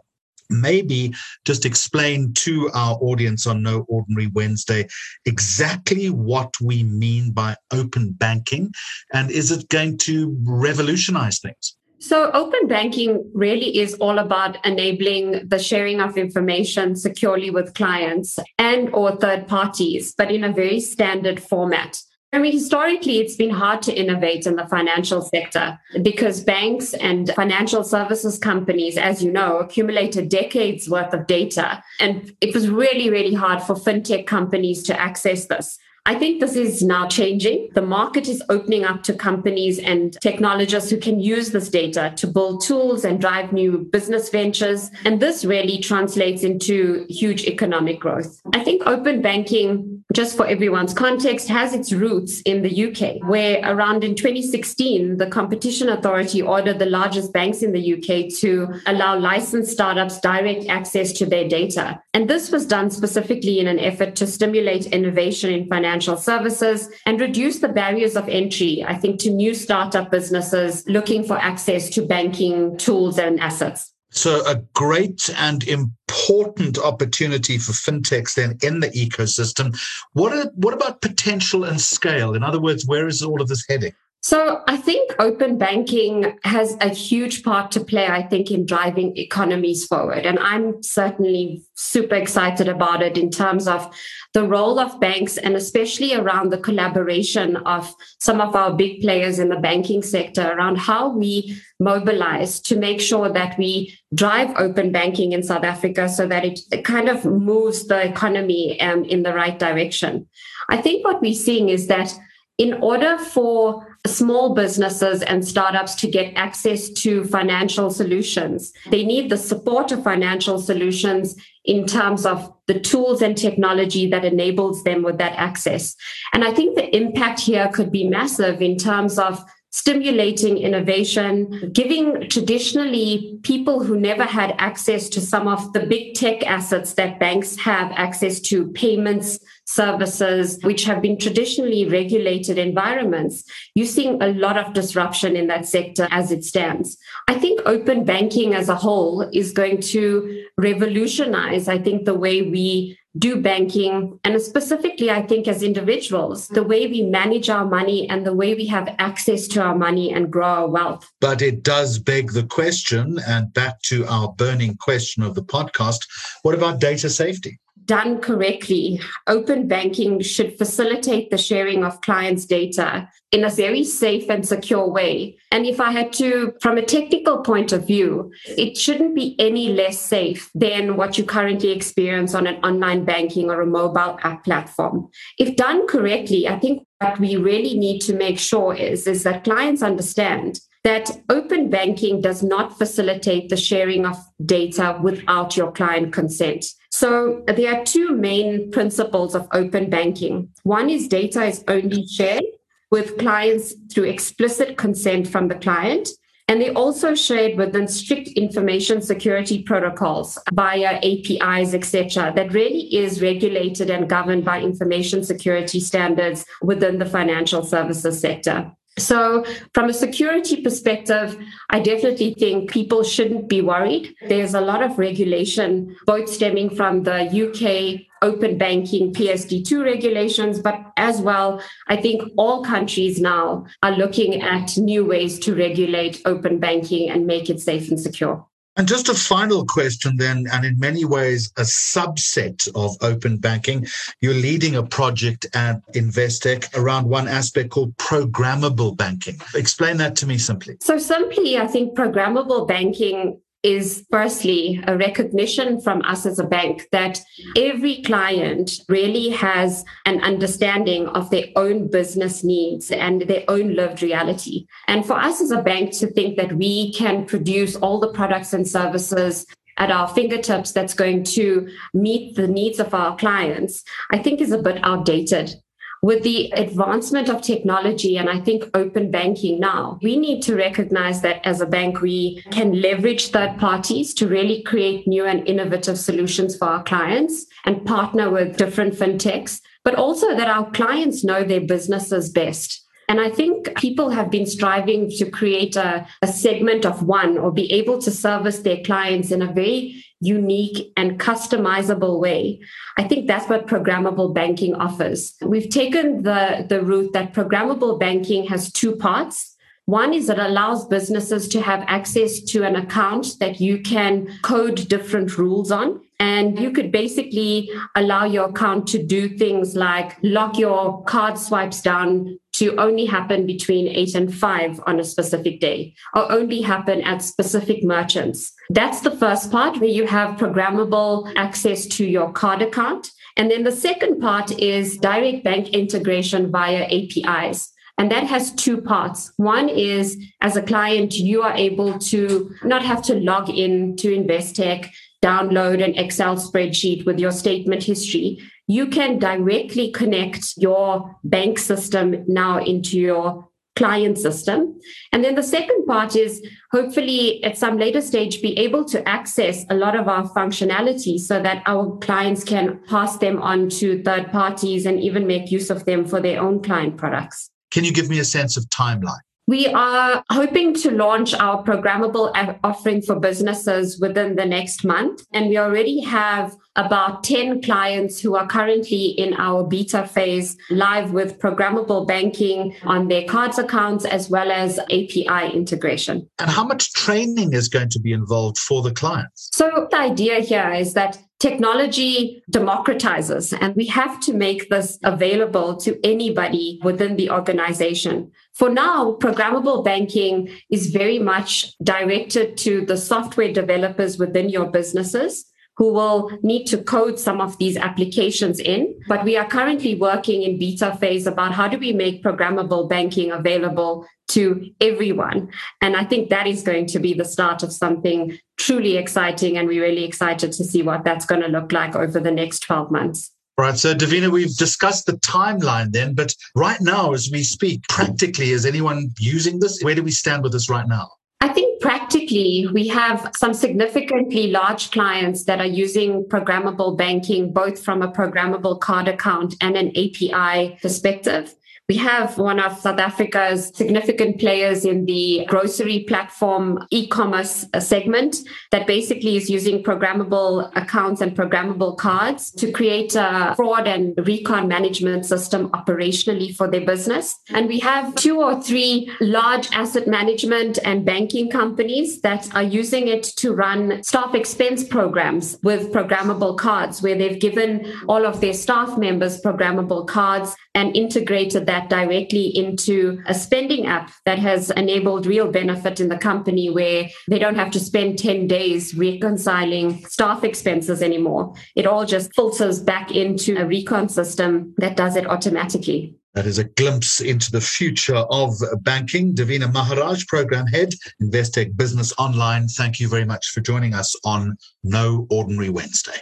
maybe 0.51 1.13
just 1.43 1.65
explain 1.65 2.33
to 2.33 2.69
our 2.73 2.97
audience 3.01 3.47
on 3.47 3.63
No 3.63 3.85
Ordinary 3.87 4.27
Wednesday 4.27 4.87
exactly 5.25 6.09
what 6.09 6.53
we 6.61 6.83
mean 6.83 7.31
by 7.31 7.55
open 7.71 8.11
banking 8.11 8.71
and 9.13 9.31
is 9.31 9.51
it 9.51 9.67
going 9.69 9.97
to 9.99 10.37
revolutionize 10.43 11.39
things? 11.39 11.77
So, 12.01 12.31
open 12.31 12.67
banking 12.67 13.29
really 13.31 13.77
is 13.77 13.93
all 13.95 14.17
about 14.17 14.57
enabling 14.65 15.47
the 15.47 15.59
sharing 15.59 16.01
of 16.01 16.17
information 16.17 16.95
securely 16.95 17.51
with 17.51 17.75
clients 17.75 18.39
and 18.57 18.89
or 18.91 19.15
third 19.17 19.47
parties, 19.47 20.11
but 20.17 20.31
in 20.31 20.43
a 20.43 20.51
very 20.51 20.79
standard 20.79 21.39
format. 21.39 22.01
I 22.33 22.39
mean, 22.39 22.53
historically, 22.53 23.19
it's 23.19 23.35
been 23.35 23.51
hard 23.51 23.83
to 23.83 23.93
innovate 23.93 24.47
in 24.47 24.55
the 24.55 24.67
financial 24.67 25.21
sector 25.21 25.77
because 26.01 26.43
banks 26.43 26.95
and 26.95 27.29
financial 27.35 27.83
services 27.83 28.39
companies, 28.39 28.97
as 28.97 29.21
you 29.23 29.31
know, 29.31 29.59
accumulated 29.59 30.29
decades 30.29 30.89
worth 30.89 31.13
of 31.13 31.27
data. 31.27 31.83
And 31.99 32.35
it 32.41 32.55
was 32.55 32.67
really, 32.67 33.11
really 33.11 33.35
hard 33.35 33.61
for 33.61 33.75
fintech 33.75 34.25
companies 34.25 34.81
to 34.83 34.99
access 34.99 35.45
this. 35.45 35.77
I 36.05 36.15
think 36.15 36.39
this 36.39 36.55
is 36.55 36.81
now 36.81 37.07
changing. 37.07 37.69
The 37.75 37.81
market 37.83 38.27
is 38.27 38.41
opening 38.49 38.83
up 38.83 39.03
to 39.03 39.13
companies 39.13 39.77
and 39.77 40.19
technologists 40.19 40.89
who 40.89 40.97
can 40.97 41.19
use 41.19 41.51
this 41.51 41.69
data 41.69 42.11
to 42.15 42.25
build 42.25 42.63
tools 42.63 43.05
and 43.05 43.21
drive 43.21 43.53
new 43.53 43.77
business 43.77 44.29
ventures. 44.29 44.89
And 45.05 45.19
this 45.19 45.45
really 45.45 45.77
translates 45.77 46.41
into 46.41 47.05
huge 47.07 47.43
economic 47.43 47.99
growth. 47.99 48.41
I 48.51 48.63
think 48.63 48.81
open 48.87 49.21
banking, 49.21 49.90
just 50.13 50.35
for 50.35 50.47
everyone's 50.47 50.93
context, 50.93 51.47
has 51.47 51.73
its 51.73 51.91
roots 51.91 52.41
in 52.41 52.61
the 52.61 52.87
UK, 52.87 53.27
where 53.27 53.61
around 53.63 54.03
in 54.03 54.15
2016, 54.15 55.17
the 55.17 55.27
Competition 55.27 55.89
Authority 55.89 56.41
ordered 56.41 56.79
the 56.79 56.85
largest 56.85 57.33
banks 57.33 57.61
in 57.61 57.71
the 57.71 57.93
UK 57.93 58.33
to 58.39 58.73
allow 58.87 59.17
licensed 59.17 59.71
startups 59.71 60.19
direct 60.19 60.67
access 60.67 61.11
to 61.13 61.25
their 61.25 61.47
data. 61.47 62.01
And 62.13 62.29
this 62.29 62.51
was 62.51 62.65
done 62.65 62.89
specifically 62.89 63.59
in 63.59 63.67
an 63.67 63.79
effort 63.79 64.15
to 64.17 64.27
stimulate 64.27 64.87
innovation 64.87 65.51
in 65.51 65.67
financial 65.67 66.17
services 66.17 66.89
and 67.05 67.19
reduce 67.19 67.59
the 67.59 67.69
barriers 67.69 68.15
of 68.15 68.27
entry, 68.27 68.83
I 68.85 68.95
think, 68.95 69.19
to 69.21 69.29
new 69.29 69.53
startup 69.53 70.11
businesses 70.11 70.83
looking 70.87 71.23
for 71.23 71.37
access 71.37 71.89
to 71.91 72.05
banking 72.05 72.77
tools 72.77 73.17
and 73.17 73.39
assets. 73.39 73.90
So, 74.13 74.45
a 74.45 74.55
great 74.73 75.29
and 75.37 75.63
important 75.67 76.77
opportunity 76.77 77.57
for 77.57 77.71
fintechs 77.71 78.35
then 78.35 78.57
in 78.61 78.81
the 78.81 78.89
ecosystem. 78.89 79.77
What, 80.13 80.33
are, 80.33 80.51
what 80.55 80.73
about 80.73 81.01
potential 81.01 81.63
and 81.63 81.79
scale? 81.79 82.33
In 82.35 82.43
other 82.43 82.59
words, 82.59 82.85
where 82.85 83.07
is 83.07 83.23
all 83.23 83.41
of 83.41 83.47
this 83.47 83.65
heading? 83.69 83.93
So 84.23 84.61
I 84.67 84.77
think 84.77 85.15
open 85.17 85.57
banking 85.57 86.37
has 86.43 86.77
a 86.79 86.89
huge 86.89 87.43
part 87.43 87.71
to 87.71 87.83
play, 87.83 88.05
I 88.05 88.21
think, 88.21 88.51
in 88.51 88.67
driving 88.67 89.17
economies 89.17 89.87
forward. 89.87 90.27
And 90.27 90.37
I'm 90.37 90.83
certainly 90.83 91.63
super 91.73 92.13
excited 92.13 92.67
about 92.67 93.01
it 93.01 93.17
in 93.17 93.31
terms 93.31 93.67
of 93.67 93.91
the 94.35 94.47
role 94.47 94.77
of 94.79 94.99
banks 94.99 95.37
and 95.37 95.55
especially 95.55 96.13
around 96.13 96.51
the 96.51 96.59
collaboration 96.59 97.57
of 97.57 97.91
some 98.19 98.39
of 98.39 98.55
our 98.55 98.71
big 98.71 99.01
players 99.01 99.39
in 99.39 99.49
the 99.49 99.59
banking 99.59 100.03
sector 100.03 100.51
around 100.51 100.77
how 100.77 101.09
we 101.09 101.59
mobilize 101.79 102.59
to 102.59 102.75
make 102.75 103.01
sure 103.01 103.27
that 103.27 103.57
we 103.57 103.97
drive 104.13 104.55
open 104.57 104.91
banking 104.91 105.31
in 105.31 105.41
South 105.41 105.63
Africa 105.63 106.07
so 106.07 106.27
that 106.27 106.45
it, 106.45 106.59
kind 106.83 107.09
of 107.09 107.25
moves 107.25 107.87
the 107.87 108.07
economy 108.07 108.79
um, 108.81 109.03
in 109.05 109.23
the 109.23 109.33
right 109.33 109.57
direction. 109.57 110.27
I 110.69 110.77
think 110.77 111.03
what 111.03 111.21
we're 111.21 111.33
seeing 111.33 111.69
is 111.69 111.87
that 111.87 112.13
in 112.59 112.73
order 112.73 113.17
for 113.17 113.90
small 114.07 114.55
businesses 114.55 115.21
and 115.21 115.47
startups 115.47 115.95
to 115.95 116.09
get 116.09 116.33
access 116.35 116.89
to 116.89 117.23
financial 117.25 117.89
solutions. 117.91 118.73
They 118.89 119.05
need 119.05 119.29
the 119.29 119.37
support 119.37 119.91
of 119.91 120.03
financial 120.03 120.59
solutions 120.59 121.35
in 121.65 121.85
terms 121.85 122.25
of 122.25 122.51
the 122.65 122.79
tools 122.79 123.21
and 123.21 123.37
technology 123.37 124.09
that 124.09 124.25
enables 124.25 124.83
them 124.83 125.03
with 125.03 125.19
that 125.19 125.33
access. 125.33 125.95
And 126.33 126.43
I 126.43 126.51
think 126.51 126.75
the 126.75 126.95
impact 126.95 127.41
here 127.41 127.69
could 127.71 127.91
be 127.91 128.07
massive 128.07 128.61
in 128.61 128.77
terms 128.77 129.19
of 129.19 129.43
stimulating 129.71 130.57
innovation, 130.57 131.71
giving 131.71 132.27
traditionally 132.29 133.39
people 133.43 133.83
who 133.83 133.97
never 133.97 134.25
had 134.25 134.53
access 134.57 135.07
to 135.07 135.21
some 135.21 135.47
of 135.47 135.71
the 135.71 135.79
big 135.79 136.13
tech 136.13 136.45
assets 136.45 136.93
that 136.95 137.19
banks 137.19 137.55
have 137.55 137.89
access 137.95 138.41
to 138.41 138.67
payments, 138.71 139.39
services, 139.65 140.59
which 140.63 140.83
have 140.83 141.01
been 141.01 141.17
traditionally 141.17 141.85
regulated 141.87 142.57
environments. 142.57 143.43
You're 143.75 143.85
seeing 143.85 144.21
a 144.21 144.33
lot 144.33 144.57
of 144.57 144.73
disruption 144.73 145.35
in 145.35 145.47
that 145.47 145.65
sector 145.65 146.07
as 146.11 146.31
it 146.31 146.43
stands. 146.43 146.97
I 147.27 147.35
think 147.35 147.61
open 147.65 148.03
banking 148.03 148.53
as 148.53 148.69
a 148.69 148.75
whole 148.75 149.21
is 149.33 149.51
going 149.51 149.81
to 149.81 150.45
revolutionize, 150.57 151.67
I 151.67 151.77
think, 151.77 152.05
the 152.05 152.15
way 152.15 152.41
we 152.41 152.97
do 153.17 153.41
banking, 153.41 154.17
and 154.23 154.41
specifically, 154.41 155.11
I 155.11 155.21
think, 155.21 155.47
as 155.47 155.63
individuals, 155.63 156.47
the 156.47 156.63
way 156.63 156.87
we 156.87 157.03
manage 157.03 157.49
our 157.49 157.65
money 157.65 158.09
and 158.09 158.25
the 158.25 158.33
way 158.33 158.55
we 158.55 158.67
have 158.67 158.95
access 158.99 159.47
to 159.49 159.61
our 159.61 159.75
money 159.75 160.13
and 160.13 160.31
grow 160.31 160.45
our 160.45 160.67
wealth. 160.69 161.11
But 161.19 161.41
it 161.41 161.61
does 161.61 161.99
beg 161.99 162.31
the 162.31 162.45
question, 162.45 163.19
and 163.27 163.53
back 163.53 163.81
to 163.83 164.05
our 164.05 164.31
burning 164.31 164.77
question 164.77 165.23
of 165.23 165.35
the 165.35 165.43
podcast 165.43 165.99
what 166.43 166.55
about 166.55 166.79
data 166.79 167.09
safety? 167.09 167.59
Done 167.91 168.21
correctly, 168.21 169.01
open 169.27 169.67
banking 169.67 170.21
should 170.21 170.57
facilitate 170.57 171.29
the 171.29 171.37
sharing 171.37 171.83
of 171.83 171.99
clients' 171.99 172.45
data 172.45 173.09
in 173.33 173.43
a 173.43 173.49
very 173.49 173.83
safe 173.83 174.29
and 174.29 174.47
secure 174.47 174.87
way. 174.89 175.37
And 175.51 175.65
if 175.65 175.81
I 175.81 175.91
had 175.91 176.13
to, 176.13 176.53
from 176.61 176.77
a 176.77 176.85
technical 176.85 177.39
point 177.39 177.73
of 177.73 177.85
view, 177.85 178.31
it 178.45 178.77
shouldn't 178.77 179.13
be 179.13 179.35
any 179.39 179.73
less 179.73 179.99
safe 179.99 180.49
than 180.55 180.95
what 180.95 181.17
you 181.17 181.25
currently 181.25 181.71
experience 181.71 182.33
on 182.33 182.47
an 182.47 182.63
online 182.63 183.03
banking 183.03 183.49
or 183.49 183.59
a 183.59 183.65
mobile 183.65 184.17
app 184.23 184.45
platform. 184.45 185.09
If 185.37 185.57
done 185.57 185.85
correctly, 185.85 186.47
I 186.47 186.59
think 186.59 186.87
what 186.99 187.19
we 187.19 187.35
really 187.35 187.77
need 187.77 187.99
to 188.03 188.13
make 188.13 188.39
sure 188.39 188.73
is, 188.73 189.05
is 189.05 189.23
that 189.23 189.43
clients 189.43 189.81
understand 189.81 190.61
that 190.85 191.11
open 191.27 191.69
banking 191.69 192.21
does 192.21 192.41
not 192.41 192.77
facilitate 192.77 193.49
the 193.49 193.57
sharing 193.57 194.05
of 194.05 194.15
data 194.45 194.97
without 195.03 195.57
your 195.57 195.73
client 195.73 196.13
consent. 196.13 196.67
So 196.91 197.43
there 197.47 197.73
are 197.73 197.85
two 197.85 198.11
main 198.15 198.69
principles 198.71 199.33
of 199.33 199.47
open 199.53 199.89
banking. 199.89 200.49
One 200.63 200.89
is 200.89 201.07
data 201.07 201.45
is 201.45 201.63
only 201.67 202.05
shared 202.05 202.43
with 202.91 203.17
clients 203.17 203.73
through 203.91 204.03
explicit 204.03 204.77
consent 204.77 205.27
from 205.27 205.47
the 205.47 205.55
client. 205.55 206.09
And 206.49 206.59
they 206.59 206.71
also 206.71 207.15
shared 207.15 207.57
within 207.57 207.87
strict 207.87 208.27
information 208.29 209.01
security 209.01 209.63
protocols 209.63 210.37
via 210.51 210.99
APIs, 211.01 211.73
etc., 211.73 212.33
that 212.35 212.51
really 212.51 212.93
is 212.93 213.21
regulated 213.21 213.89
and 213.89 214.09
governed 214.09 214.43
by 214.43 214.59
information 214.59 215.23
security 215.23 215.79
standards 215.79 216.45
within 216.61 216.97
the 216.97 217.05
financial 217.05 217.63
services 217.63 218.19
sector. 218.19 218.69
So, 218.97 219.45
from 219.73 219.89
a 219.89 219.93
security 219.93 220.61
perspective, 220.61 221.37
I 221.69 221.79
definitely 221.79 222.33
think 222.37 222.69
people 222.69 223.03
shouldn't 223.03 223.47
be 223.47 223.61
worried. 223.61 224.13
There's 224.27 224.53
a 224.53 224.61
lot 224.61 224.83
of 224.83 224.99
regulation, 224.99 225.95
both 226.05 226.27
stemming 226.27 226.75
from 226.75 227.03
the 227.03 227.23
UK 227.23 228.07
open 228.21 228.57
banking 228.57 229.13
PSD2 229.13 229.83
regulations, 229.83 230.59
but 230.59 230.79
as 230.97 231.21
well, 231.21 231.61
I 231.87 231.97
think 231.97 232.21
all 232.37 232.63
countries 232.63 233.19
now 233.19 233.65
are 233.81 233.91
looking 233.91 234.41
at 234.41 234.77
new 234.77 235.05
ways 235.05 235.39
to 235.39 235.55
regulate 235.55 236.21
open 236.25 236.59
banking 236.59 237.09
and 237.09 237.25
make 237.25 237.49
it 237.49 237.59
safe 237.59 237.89
and 237.89 237.99
secure. 237.99 238.45
And 238.77 238.87
just 238.87 239.09
a 239.09 239.13
final 239.13 239.65
question, 239.65 240.15
then, 240.15 240.45
and 240.51 240.65
in 240.65 240.79
many 240.79 241.03
ways, 241.03 241.51
a 241.57 241.63
subset 241.63 242.69
of 242.73 242.95
open 243.01 243.37
banking. 243.37 243.85
You're 244.21 244.33
leading 244.33 244.77
a 244.77 244.83
project 244.83 245.45
at 245.53 245.85
Investec 245.93 246.73
around 246.77 247.09
one 247.09 247.27
aspect 247.27 247.71
called 247.71 247.95
programmable 247.97 248.95
banking. 248.95 249.39
Explain 249.55 249.97
that 249.97 250.15
to 250.17 250.25
me 250.25 250.37
simply. 250.37 250.77
So, 250.79 250.97
simply, 250.97 251.57
I 251.57 251.67
think 251.67 251.97
programmable 251.97 252.65
banking 252.65 253.41
is 253.63 254.05
firstly 254.09 254.83
a 254.87 254.97
recognition 254.97 255.79
from 255.79 256.01
us 256.01 256.25
as 256.25 256.39
a 256.39 256.43
bank 256.43 256.87
that 256.91 257.21
every 257.55 258.01
client 258.01 258.71
really 258.89 259.29
has 259.29 259.85
an 260.05 260.19
understanding 260.21 261.07
of 261.07 261.29
their 261.29 261.45
own 261.55 261.89
business 261.89 262.43
needs 262.43 262.89
and 262.91 263.21
their 263.23 263.43
own 263.47 263.75
lived 263.75 264.01
reality. 264.01 264.65
And 264.87 265.05
for 265.05 265.13
us 265.13 265.41
as 265.41 265.51
a 265.51 265.61
bank 265.61 265.91
to 265.97 266.07
think 266.07 266.37
that 266.37 266.53
we 266.53 266.91
can 266.93 267.25
produce 267.25 267.75
all 267.75 267.99
the 267.99 268.11
products 268.11 268.53
and 268.53 268.67
services 268.67 269.45
at 269.77 269.91
our 269.91 270.07
fingertips 270.07 270.71
that's 270.71 270.93
going 270.93 271.23
to 271.23 271.67
meet 271.93 272.35
the 272.35 272.47
needs 272.47 272.79
of 272.79 272.93
our 272.93 273.15
clients, 273.15 273.83
I 274.11 274.17
think 274.17 274.41
is 274.41 274.51
a 274.51 274.61
bit 274.61 274.79
outdated 274.83 275.55
with 276.01 276.23
the 276.23 276.51
advancement 276.55 277.29
of 277.29 277.41
technology 277.41 278.17
and 278.17 278.29
I 278.29 278.39
think 278.39 278.65
open 278.73 279.11
banking 279.11 279.59
now, 279.59 279.99
we 280.01 280.17
need 280.17 280.41
to 280.43 280.55
recognize 280.55 281.21
that 281.21 281.45
as 281.45 281.61
a 281.61 281.65
bank, 281.65 282.01
we 282.01 282.43
can 282.51 282.81
leverage 282.81 283.29
third 283.29 283.57
parties 283.57 284.13
to 284.15 284.27
really 284.27 284.63
create 284.63 285.07
new 285.07 285.25
and 285.25 285.47
innovative 285.47 285.99
solutions 285.99 286.57
for 286.57 286.65
our 286.65 286.83
clients 286.83 287.45
and 287.65 287.85
partner 287.85 288.29
with 288.29 288.57
different 288.57 288.93
fintechs 288.95 289.59
but 289.83 289.95
also 289.95 290.35
that 290.35 290.47
our 290.47 290.69
clients 290.71 291.23
know 291.23 291.43
their 291.43 291.61
businesses 291.61 292.29
best. 292.29 292.85
And 293.09 293.19
I 293.19 293.29
think 293.29 293.75
people 293.75 294.11
have 294.11 294.31
been 294.31 294.45
striving 294.45 295.09
to 295.17 295.29
create 295.29 295.75
a, 295.75 296.07
a, 296.21 296.27
segment 296.27 296.85
of 296.85 297.03
one 297.03 297.37
or 297.37 297.51
be 297.51 297.71
able 297.73 297.99
to 297.99 298.11
service 298.11 298.59
their 298.59 298.81
clients 298.83 299.31
in 299.31 299.41
a 299.41 299.51
very 299.51 300.03
unique 300.21 300.93
and 300.95 301.19
customizable 301.19 302.19
way. 302.19 302.61
I 302.97 303.03
think 303.03 303.27
that's 303.27 303.49
what 303.49 303.67
programmable 303.67 304.33
banking 304.33 304.75
offers. 304.75 305.33
We've 305.41 305.69
taken 305.69 306.23
the, 306.23 306.65
the 306.69 306.81
route 306.81 307.11
that 307.13 307.33
programmable 307.33 307.99
banking 307.99 308.45
has 308.47 308.71
two 308.71 308.95
parts. 308.95 309.57
One 309.85 310.13
is 310.13 310.29
it 310.29 310.37
allows 310.37 310.85
businesses 310.85 311.47
to 311.49 311.61
have 311.61 311.83
access 311.87 312.39
to 312.39 312.63
an 312.63 312.75
account 312.75 313.39
that 313.39 313.59
you 313.59 313.81
can 313.81 314.27
code 314.43 314.87
different 314.87 315.37
rules 315.37 315.71
on. 315.71 316.01
And 316.21 316.59
you 316.59 316.69
could 316.69 316.91
basically 316.91 317.71
allow 317.95 318.25
your 318.25 318.49
account 318.49 318.85
to 318.89 319.01
do 319.01 319.27
things 319.27 319.75
like 319.75 320.17
lock 320.21 320.55
your 320.55 321.03
card 321.05 321.35
swipes 321.35 321.81
down 321.81 322.37
to 322.53 322.75
only 322.75 323.05
happen 323.05 323.47
between 323.47 323.87
eight 323.87 324.13
and 324.13 324.31
five 324.31 324.79
on 324.85 324.99
a 324.99 325.03
specific 325.03 325.59
day 325.59 325.95
or 326.15 326.31
only 326.31 326.61
happen 326.61 327.01
at 327.01 327.23
specific 327.23 327.83
merchants. 327.83 328.53
That's 328.69 329.01
the 329.01 329.09
first 329.09 329.51
part 329.51 329.79
where 329.79 329.89
you 329.89 330.05
have 330.05 330.37
programmable 330.37 331.33
access 331.35 331.87
to 331.87 332.05
your 332.05 332.31
card 332.31 332.61
account. 332.61 333.09
And 333.35 333.49
then 333.49 333.63
the 333.63 333.71
second 333.71 334.21
part 334.21 334.51
is 334.59 334.97
direct 334.97 335.43
bank 335.43 335.69
integration 335.69 336.51
via 336.51 336.83
APIs. 336.83 337.73
And 337.97 338.11
that 338.11 338.27
has 338.27 338.53
two 338.53 338.79
parts. 338.79 339.31
One 339.37 339.69
is 339.69 340.23
as 340.41 340.55
a 340.55 340.61
client, 340.61 341.17
you 341.17 341.41
are 341.41 341.55
able 341.55 341.97
to 341.97 342.53
not 342.63 342.83
have 342.83 343.01
to 343.03 343.15
log 343.15 343.49
in 343.49 343.95
to 343.97 344.15
Investec, 344.15 344.91
download 345.21 345.83
an 345.83 345.95
Excel 345.95 346.35
spreadsheet 346.35 347.05
with 347.05 347.19
your 347.19 347.31
statement 347.31 347.83
history 347.83 348.39
you 348.71 348.87
can 348.87 349.19
directly 349.19 349.91
connect 349.91 350.53
your 350.55 351.13
bank 351.25 351.59
system 351.59 352.23
now 352.27 352.57
into 352.57 352.97
your 352.97 353.49
client 353.75 354.17
system. 354.17 354.79
And 355.11 355.25
then 355.25 355.35
the 355.35 355.43
second 355.43 355.85
part 355.85 356.15
is 356.15 356.41
hopefully 356.71 357.43
at 357.43 357.57
some 357.57 357.77
later 357.77 357.99
stage 357.99 358.41
be 358.41 358.57
able 358.57 358.85
to 358.85 359.05
access 359.07 359.65
a 359.69 359.75
lot 359.75 359.97
of 359.97 360.07
our 360.07 360.23
functionality 360.29 361.19
so 361.19 361.41
that 361.41 361.63
our 361.65 361.97
clients 361.97 362.45
can 362.45 362.79
pass 362.87 363.17
them 363.17 363.41
on 363.41 363.67
to 363.79 364.01
third 364.03 364.31
parties 364.31 364.85
and 364.85 365.01
even 365.01 365.27
make 365.27 365.51
use 365.51 365.69
of 365.69 365.83
them 365.83 366.05
for 366.05 366.21
their 366.21 366.39
own 366.39 366.61
client 366.61 366.95
products. 366.95 367.49
Can 367.71 367.83
you 367.83 367.91
give 367.91 368.09
me 368.09 368.19
a 368.19 368.25
sense 368.25 368.55
of 368.55 368.63
timeline? 368.65 369.19
We 369.51 369.67
are 369.67 370.23
hoping 370.31 370.73
to 370.75 370.91
launch 370.91 371.33
our 371.33 371.61
programmable 371.61 372.31
offering 372.63 373.01
for 373.01 373.19
businesses 373.19 373.99
within 373.99 374.37
the 374.37 374.45
next 374.45 374.85
month. 374.85 375.25
And 375.33 375.49
we 375.49 375.57
already 375.57 375.99
have 375.99 376.55
about 376.77 377.25
10 377.25 377.61
clients 377.61 378.21
who 378.21 378.37
are 378.37 378.47
currently 378.47 379.07
in 379.07 379.33
our 379.33 379.65
beta 379.65 380.07
phase 380.07 380.55
live 380.69 381.11
with 381.11 381.37
programmable 381.37 382.07
banking 382.07 382.77
on 382.83 383.09
their 383.09 383.25
cards 383.25 383.59
accounts 383.59 384.05
as 384.05 384.29
well 384.29 384.53
as 384.53 384.79
API 384.79 385.53
integration. 385.53 386.29
And 386.39 386.49
how 386.49 386.63
much 386.63 386.93
training 386.93 387.51
is 387.51 387.67
going 387.67 387.89
to 387.89 387.99
be 387.99 388.13
involved 388.13 388.57
for 388.57 388.81
the 388.81 388.93
clients? 388.93 389.49
So 389.51 389.89
the 389.91 389.97
idea 389.97 390.39
here 390.39 390.71
is 390.71 390.93
that 390.93 391.21
technology 391.41 392.43
democratizes 392.51 393.57
and 393.59 393.75
we 393.75 393.87
have 393.87 394.19
to 394.19 394.31
make 394.31 394.69
this 394.69 394.99
available 395.03 395.75
to 395.75 395.99
anybody 396.05 396.79
within 396.83 397.15
the 397.15 397.31
organization. 397.31 398.31
For 398.53 398.69
now, 398.69 399.17
programmable 399.19 399.83
banking 399.83 400.49
is 400.69 400.91
very 400.91 401.17
much 401.17 401.75
directed 401.79 402.57
to 402.57 402.85
the 402.85 402.95
software 402.95 403.51
developers 403.51 404.19
within 404.19 404.49
your 404.49 404.69
businesses 404.69 405.45
who 405.77 405.93
will 405.93 406.31
need 406.43 406.65
to 406.65 406.77
code 406.77 407.19
some 407.19 407.41
of 407.41 407.57
these 407.57 407.77
applications 407.77 408.59
in. 408.59 408.93
But 409.07 409.23
we 409.23 409.37
are 409.37 409.47
currently 409.47 409.95
working 409.95 410.43
in 410.43 410.59
beta 410.59 410.95
phase 410.99 411.25
about 411.25 411.53
how 411.53 411.67
do 411.67 411.77
we 411.77 411.93
make 411.93 412.23
programmable 412.23 412.89
banking 412.89 413.31
available 413.31 414.05
to 414.29 414.71
everyone. 414.79 415.49
And 415.81 415.95
I 415.95 416.03
think 416.03 416.29
that 416.29 416.47
is 416.47 416.63
going 416.63 416.85
to 416.87 416.99
be 416.99 417.13
the 417.13 417.25
start 417.25 417.63
of 417.63 417.73
something 417.73 418.37
truly 418.57 418.97
exciting. 418.97 419.57
And 419.57 419.67
we're 419.67 419.83
really 419.83 420.03
excited 420.03 420.51
to 420.53 420.63
see 420.63 420.83
what 420.83 421.03
that's 421.03 421.25
going 421.25 421.41
to 421.41 421.47
look 421.47 421.71
like 421.71 421.95
over 421.95 422.19
the 422.19 422.31
next 422.31 422.59
12 422.59 422.91
months. 422.91 423.31
Right. 423.57 423.77
So, 423.77 423.93
Davina, 423.93 424.31
we've 424.31 424.55
discussed 424.55 425.05
the 425.05 425.13
timeline 425.13 425.91
then, 425.91 426.15
but 426.15 426.33
right 426.55 426.79
now, 426.81 427.13
as 427.13 427.29
we 427.31 427.43
speak, 427.43 427.83
practically, 427.89 428.51
is 428.51 428.65
anyone 428.65 429.11
using 429.19 429.59
this? 429.59 429.81
Where 429.81 429.93
do 429.93 430.01
we 430.01 430.11
stand 430.11 430.41
with 430.41 430.53
this 430.53 430.69
right 430.69 430.87
now? 430.87 431.09
I 431.41 431.47
think 431.47 431.81
practically 431.81 432.67
we 432.71 432.87
have 432.89 433.31
some 433.35 433.55
significantly 433.55 434.51
large 434.51 434.91
clients 434.91 435.45
that 435.45 435.59
are 435.59 435.65
using 435.65 436.23
programmable 436.25 436.95
banking, 436.95 437.51
both 437.51 437.83
from 437.83 438.03
a 438.03 438.11
programmable 438.11 438.79
card 438.79 439.07
account 439.07 439.55
and 439.59 439.75
an 439.75 439.89
API 439.89 440.77
perspective. 440.83 441.55
We 441.89 441.97
have 441.97 442.37
one 442.37 442.59
of 442.59 442.77
South 442.79 442.99
Africa's 442.99 443.71
significant 443.75 444.39
players 444.39 444.85
in 444.85 445.05
the 445.05 445.45
grocery 445.49 446.05
platform 446.07 446.85
e-commerce 446.89 447.65
uh, 447.73 447.81
segment 447.81 448.37
that 448.71 448.87
basically 448.87 449.35
is 449.35 449.49
using 449.49 449.83
programmable 449.83 450.71
accounts 450.77 451.19
and 451.19 451.35
programmable 451.35 451.97
cards 451.97 452.51
to 452.51 452.71
create 452.71 453.15
a 453.15 453.53
fraud 453.57 453.87
and 453.87 454.13
recon 454.25 454.69
management 454.69 455.25
system 455.25 455.69
operationally 455.71 456.55
for 456.55 456.69
their 456.69 456.85
business. 456.85 457.37
And 457.49 457.67
we 457.67 457.79
have 457.79 458.15
two 458.15 458.39
or 458.39 458.61
three 458.61 459.11
large 459.19 459.69
asset 459.73 460.07
management 460.07 460.79
and 460.85 461.03
banking 461.03 461.49
companies 461.49 462.21
that 462.21 462.53
are 462.55 462.63
using 462.63 463.09
it 463.09 463.23
to 463.23 463.53
run 463.53 464.01
staff 464.03 464.33
expense 464.33 464.83
programs 464.83 465.57
with 465.63 465.91
programmable 465.91 466.57
cards 466.57 467.01
where 467.01 467.17
they've 467.17 467.39
given 467.39 467.91
all 468.07 468.25
of 468.25 468.39
their 468.39 468.53
staff 468.53 468.97
members 468.97 469.41
programmable 469.41 470.07
cards 470.07 470.55
and 470.73 470.95
integrated 470.95 471.65
that 471.71 471.89
directly 471.89 472.47
into 472.47 473.23
a 473.27 473.33
spending 473.33 473.87
app 473.87 474.11
that 474.25 474.37
has 474.37 474.71
enabled 474.71 475.25
real 475.25 475.49
benefit 475.49 476.01
in 476.01 476.09
the 476.09 476.17
company 476.17 476.69
where 476.69 477.09
they 477.29 477.39
don't 477.39 477.55
have 477.55 477.71
to 477.71 477.79
spend 477.79 478.19
10 478.19 478.45
days 478.45 478.93
reconciling 478.93 480.05
staff 480.05 480.43
expenses 480.43 481.01
anymore. 481.01 481.53
It 481.77 481.87
all 481.87 482.05
just 482.05 482.35
filters 482.35 482.81
back 482.81 483.15
into 483.15 483.57
a 483.57 483.65
recon 483.65 484.09
system 484.09 484.75
that 484.79 484.97
does 484.97 485.15
it 485.15 485.25
automatically. 485.25 486.13
That 486.33 486.45
is 486.45 486.59
a 486.59 486.65
glimpse 486.65 487.21
into 487.21 487.51
the 487.51 487.61
future 487.61 488.15
of 488.15 488.53
banking. 488.81 489.33
Davina 489.33 489.71
Maharaj, 489.71 490.25
Program 490.27 490.67
Head, 490.67 490.89
Investec 491.21 491.77
Business 491.77 492.13
Online. 492.17 492.67
Thank 492.67 492.99
you 492.99 493.07
very 493.07 493.25
much 493.25 493.47
for 493.47 493.61
joining 493.61 493.93
us 493.93 494.13
on 494.25 494.57
No 494.83 495.25
Ordinary 495.29 495.69
Wednesday. 495.69 496.19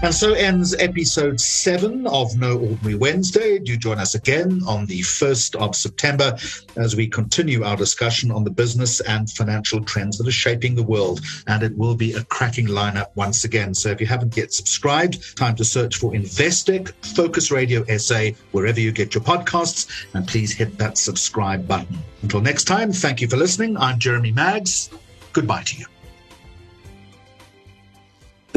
And 0.00 0.14
so 0.14 0.32
ends 0.32 0.76
episode 0.76 1.40
seven 1.40 2.06
of 2.06 2.38
No 2.38 2.56
Ordinary 2.56 2.94
Wednesday. 2.94 3.58
Do 3.58 3.76
join 3.76 3.98
us 3.98 4.14
again 4.14 4.60
on 4.64 4.86
the 4.86 5.00
1st 5.00 5.56
of 5.56 5.74
September 5.74 6.38
as 6.76 6.94
we 6.94 7.08
continue 7.08 7.64
our 7.64 7.76
discussion 7.76 8.30
on 8.30 8.44
the 8.44 8.50
business 8.50 9.00
and 9.00 9.28
financial 9.28 9.82
trends 9.82 10.16
that 10.16 10.28
are 10.28 10.30
shaping 10.30 10.76
the 10.76 10.84
world. 10.84 11.20
And 11.48 11.64
it 11.64 11.76
will 11.76 11.96
be 11.96 12.12
a 12.12 12.22
cracking 12.22 12.68
lineup 12.68 13.08
once 13.16 13.42
again. 13.42 13.74
So 13.74 13.90
if 13.90 14.00
you 14.00 14.06
haven't 14.06 14.36
yet 14.36 14.52
subscribed, 14.52 15.36
time 15.36 15.56
to 15.56 15.64
search 15.64 15.96
for 15.96 16.12
Investec 16.12 16.92
Focus 17.16 17.50
Radio 17.50 17.84
SA 17.96 18.30
wherever 18.52 18.78
you 18.78 18.92
get 18.92 19.16
your 19.16 19.24
podcasts. 19.24 20.06
And 20.14 20.28
please 20.28 20.52
hit 20.52 20.78
that 20.78 20.96
subscribe 20.96 21.66
button. 21.66 21.98
Until 22.22 22.40
next 22.40 22.64
time, 22.64 22.92
thank 22.92 23.20
you 23.20 23.26
for 23.26 23.36
listening. 23.36 23.76
I'm 23.76 23.98
Jeremy 23.98 24.30
Maggs. 24.30 24.90
Goodbye 25.32 25.64
to 25.64 25.76
you. 25.76 25.86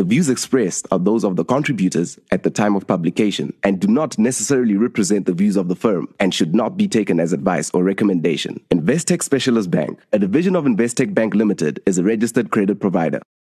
The 0.01 0.07
views 0.07 0.29
expressed 0.29 0.87
are 0.89 0.97
those 0.97 1.23
of 1.23 1.35
the 1.35 1.45
contributors 1.45 2.17
at 2.31 2.41
the 2.41 2.49
time 2.49 2.75
of 2.75 2.87
publication 2.87 3.53
and 3.61 3.79
do 3.79 3.87
not 3.87 4.17
necessarily 4.17 4.75
represent 4.75 5.27
the 5.27 5.31
views 5.31 5.55
of 5.55 5.67
the 5.67 5.75
firm 5.75 6.11
and 6.19 6.33
should 6.33 6.55
not 6.55 6.75
be 6.75 6.87
taken 6.87 7.19
as 7.19 7.33
advice 7.33 7.69
or 7.69 7.83
recommendation. 7.83 8.59
Investec 8.71 9.21
Specialist 9.21 9.69
Bank, 9.69 9.99
a 10.11 10.17
division 10.17 10.55
of 10.55 10.65
Investec 10.65 11.13
Bank 11.13 11.35
Limited, 11.35 11.83
is 11.85 11.99
a 11.99 12.03
registered 12.03 12.49
credit 12.49 12.79
provider. 12.79 13.21